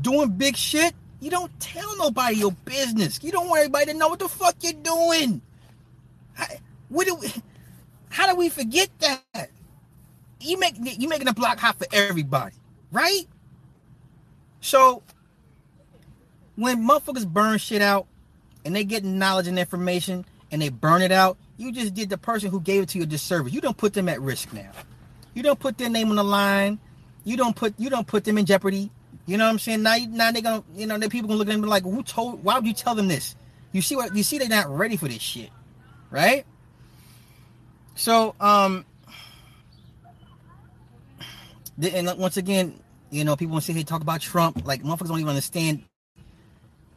[0.00, 3.18] doing big shit, you don't tell nobody your business.
[3.22, 5.40] You don't want everybody to know what the fuck you're doing.
[6.34, 6.46] How,
[6.88, 7.32] what do we,
[8.10, 9.50] how do we forget that?
[10.42, 12.56] You make you making a block hot for everybody,
[12.90, 13.26] right?
[14.60, 15.02] So
[16.56, 18.06] when motherfuckers burn shit out
[18.64, 22.18] and they get knowledge and information and they burn it out, you just did the
[22.18, 23.52] person who gave it to you a disservice.
[23.52, 24.70] You don't put them at risk now.
[25.34, 26.78] You don't put their name on the line.
[27.24, 28.90] You don't put you don't put them in jeopardy.
[29.26, 29.82] You know what I'm saying?
[29.82, 32.42] Now, now they're gonna, you know, the people gonna look at them like, who told?
[32.42, 33.36] Why would you tell them this?
[33.70, 34.14] You see what?
[34.14, 35.50] You see they're not ready for this shit,
[36.10, 36.44] right?
[37.94, 38.84] So, um,
[41.80, 42.78] and once again,
[43.10, 45.84] you know, people want to sit here talk about Trump, like motherfuckers don't even understand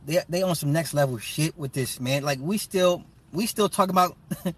[0.05, 2.23] they they on some next level shit with this man.
[2.23, 4.15] Like we still we still talking about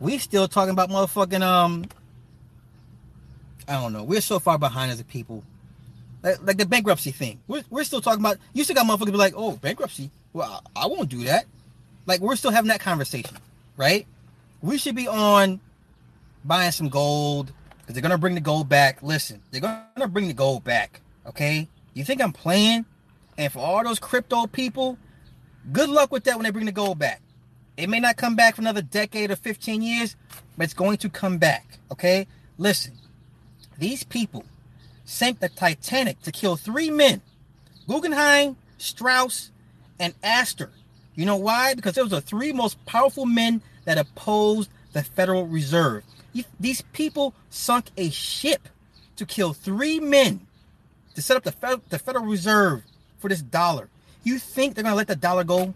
[0.00, 1.84] we still talking about motherfucking um
[3.66, 4.02] I don't know.
[4.02, 5.44] We're so far behind as a people.
[6.22, 7.38] Like, like the bankruptcy thing.
[7.46, 10.10] We're, we're still talking about you still got motherfuckers be like, oh, bankruptcy.
[10.32, 11.44] Well, I, I won't do that.
[12.06, 13.36] Like we're still having that conversation,
[13.76, 14.06] right?
[14.62, 15.60] We should be on
[16.44, 17.52] buying some gold
[17.88, 19.02] because they're gonna bring the gold back.
[19.02, 21.00] Listen, they're gonna bring the gold back.
[21.26, 22.84] Okay, you think I'm playing?
[23.38, 24.98] And for all those crypto people,
[25.72, 27.20] Good luck with that when they bring the gold back.
[27.76, 30.16] It may not come back for another decade or 15 years,
[30.56, 31.78] but it's going to come back.
[31.92, 32.26] Okay?
[32.56, 32.94] Listen,
[33.78, 34.44] these people
[35.04, 37.20] sank the Titanic to kill three men
[37.86, 39.50] Guggenheim, Strauss,
[40.00, 40.70] and Astor.
[41.14, 41.74] You know why?
[41.74, 46.04] Because those are three most powerful men that opposed the Federal Reserve.
[46.60, 48.68] These people sunk a ship
[49.16, 50.46] to kill three men
[51.14, 52.82] to set up the, the Federal Reserve
[53.18, 53.88] for this dollar.
[54.22, 55.74] You think they're gonna let the dollar go?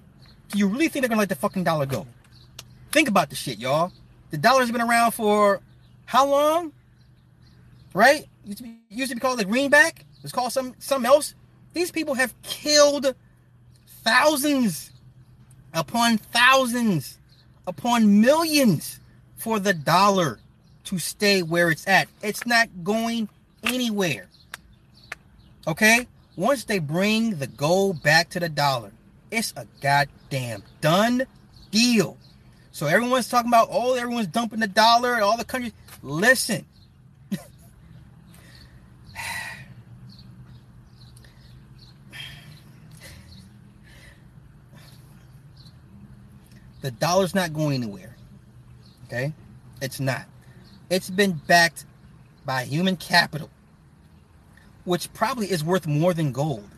[0.49, 2.07] Do you really think they're gonna let the fucking dollar go?
[2.91, 3.93] Think about the shit, y'all.
[4.31, 5.61] The dollar's been around for
[6.05, 6.73] how long?
[7.95, 8.27] Right?
[8.45, 10.05] Used to be, used to be called the greenback.
[10.23, 11.35] It's called some something else.
[11.73, 13.15] These people have killed
[14.05, 14.93] thousands
[15.75, 17.19] upon thousands
[17.67, 19.01] upon millions
[19.37, 20.39] for the dollar
[20.85, 22.09] to stay where it's at.
[22.23, 23.29] It's not going
[23.65, 24.27] anywhere.
[25.67, 26.07] Okay?
[26.37, 28.91] Once they bring the gold back to the dollar,
[29.31, 31.27] it's a goddamn done
[31.71, 32.17] deal.
[32.73, 35.75] So everyone's talking about, oh, everyone's dumping the dollar, all the countries.
[36.03, 36.65] Listen.
[46.81, 48.17] the dollar's not going anywhere.
[49.07, 49.35] Okay?
[49.83, 50.25] It's not.
[50.93, 51.87] It's been backed
[52.45, 53.51] by human capital
[54.85, 56.69] which probably is worth more than gold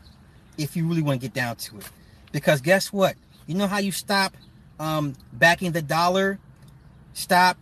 [0.59, 1.91] if you really want to get down to it.
[2.33, 3.17] Because guess what?
[3.47, 4.37] You know how you stop
[4.79, 6.39] um, backing the dollar?
[7.13, 7.59] Stop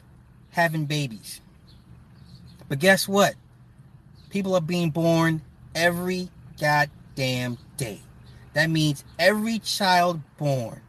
[0.51, 1.41] having babies.
[2.69, 3.35] But guess what?
[4.31, 5.43] People are being born
[5.75, 6.29] every
[6.61, 8.01] goddamn day.
[8.55, 10.81] That means every child born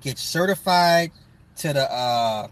[0.00, 1.10] gets certified
[1.56, 2.48] to the uh,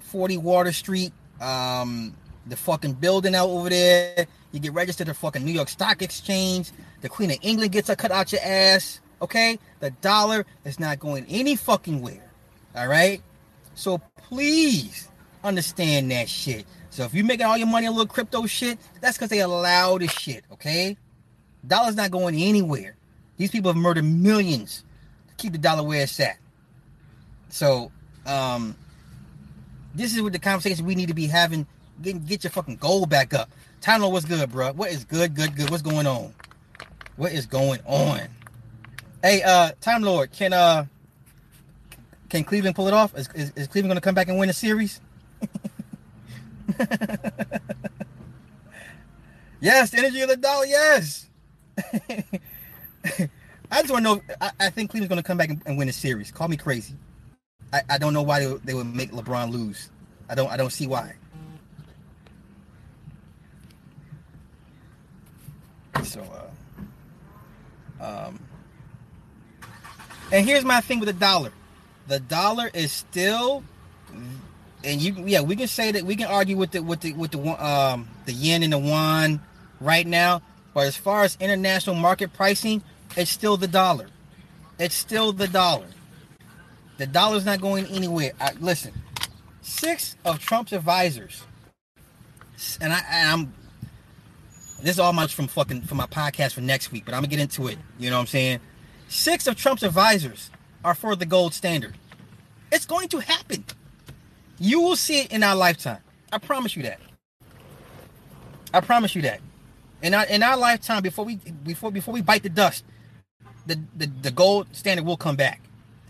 [0.00, 2.14] 40 Water Street, um,
[2.46, 6.70] the fucking building out over there you get registered at fucking New York Stock Exchange.
[7.00, 9.00] The Queen of England gets a cut out your ass.
[9.20, 9.58] Okay?
[9.80, 12.30] The dollar is not going any fucking where.
[12.74, 13.20] All right?
[13.74, 15.08] So please
[15.44, 16.66] understand that shit.
[16.90, 19.98] So if you're making all your money on little crypto shit, that's because they allow
[19.98, 20.44] this shit.
[20.52, 20.96] Okay?
[21.66, 22.96] Dollar's not going anywhere.
[23.36, 24.84] These people have murdered millions
[25.28, 26.38] to keep the dollar where it's at.
[27.50, 27.92] So,
[28.26, 28.74] um,
[29.94, 31.66] this is what the conversation we need to be having.
[32.00, 33.50] Get, get your fucking gold back up.
[33.80, 34.72] Time Lord, what's good, bro?
[34.72, 35.70] What is good, good, good?
[35.70, 36.34] What's going on?
[37.16, 38.20] What is going on?
[39.22, 40.86] Hey, uh, Time Lord, can uh,
[42.28, 43.16] can Cleveland pull it off?
[43.16, 45.00] Is, is, is Cleveland gonna come back and win the series?
[49.60, 50.66] yes, energy of the dollar.
[50.66, 51.26] Yes.
[53.70, 54.20] I just want to know.
[54.40, 56.30] I, I, think Cleveland's gonna come back and, and, win the series.
[56.30, 56.94] Call me crazy.
[57.72, 59.90] I, I don't know why they, they would make LeBron lose.
[60.28, 60.50] I don't.
[60.50, 61.14] I don't see why.
[66.02, 66.22] So,
[68.00, 68.38] uh, um,
[70.32, 71.52] and here's my thing with the dollar.
[72.06, 73.62] The dollar is still,
[74.84, 77.32] and you, yeah, we can say that we can argue with the with the with
[77.32, 79.40] the um the yen and the yuan
[79.80, 80.42] right now,
[80.72, 82.82] but as far as international market pricing,
[83.16, 84.08] it's still the dollar.
[84.78, 85.86] It's still the dollar.
[86.98, 88.32] The dollar's not going anywhere.
[88.40, 88.92] I, listen,
[89.62, 91.44] six of Trump's advisors,
[92.80, 93.54] and I, I'm
[94.82, 97.28] this is all much from fucking from my podcast for next week, but I'm gonna
[97.28, 97.78] get into it.
[97.98, 98.60] You know what I'm saying?
[99.08, 100.50] Six of Trump's advisors
[100.84, 101.94] are for the gold standard.
[102.70, 103.64] It's going to happen.
[104.58, 106.00] You will see it in our lifetime.
[106.32, 107.00] I promise you that.
[108.74, 109.40] I promise you that.
[110.02, 112.84] In our in our lifetime, before we before before we bite the dust,
[113.66, 115.60] the, the, the gold standard will come back.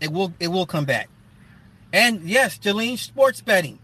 [0.01, 1.09] It will it will come back.
[1.91, 3.79] And yes, Jolene sports betting.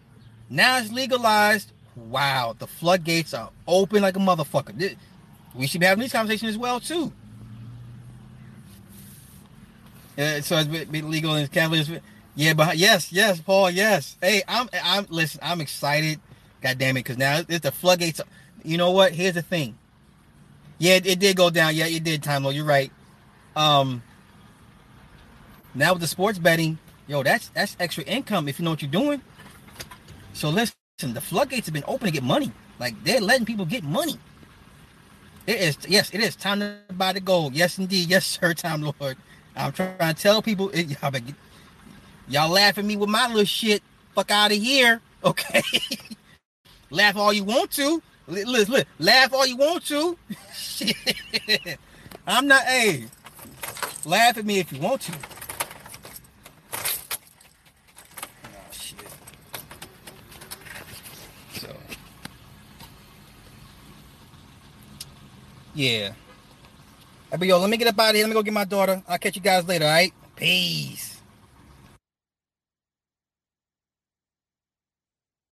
[0.49, 4.95] Now it's legalized wow, the floodgates are open like a motherfucker.
[5.55, 7.11] We should be having these conversations as well too.
[10.17, 11.89] Yeah, so it's been legal in Cavaliers.
[12.35, 14.17] Yeah, but yes, yes, Paul, yes.
[14.21, 15.05] Hey, I'm, I'm.
[15.09, 16.19] Listen, I'm excited.
[16.61, 18.21] God damn it, because now it's the floodgates.
[18.63, 19.13] You know what?
[19.13, 19.77] Here's the thing.
[20.77, 21.75] Yeah, it, it did go down.
[21.75, 22.55] Yeah, it did, Time Lord.
[22.55, 22.91] You're right.
[23.55, 24.03] Um.
[25.75, 28.89] Now with the sports betting, yo, that's that's extra income if you know what you're
[28.89, 29.21] doing.
[30.33, 32.51] So listen, the floodgates have been open to get money.
[32.79, 34.17] Like they're letting people get money.
[35.45, 37.53] It is yes, it is time to buy the gold.
[37.53, 39.17] Yes, indeed, yes, sir, time lord.
[39.57, 41.13] I'm trying to tell people, it, y'all,
[42.27, 43.81] y'all laugh at me with my little shit.
[44.13, 45.61] Fuck out of here, okay?
[46.89, 48.01] laugh all you want to.
[48.27, 50.17] Listen, listen, laugh all you want to.
[50.53, 50.95] shit.
[52.25, 52.63] I'm not.
[52.63, 53.05] Hey,
[54.05, 55.13] laugh at me if you want to.
[65.75, 66.13] Yeah.
[67.29, 68.23] But yo, let me get up out of here.
[68.23, 69.03] Let me go get my daughter.
[69.07, 70.13] I'll catch you guys later, all right?
[70.35, 71.14] Peace.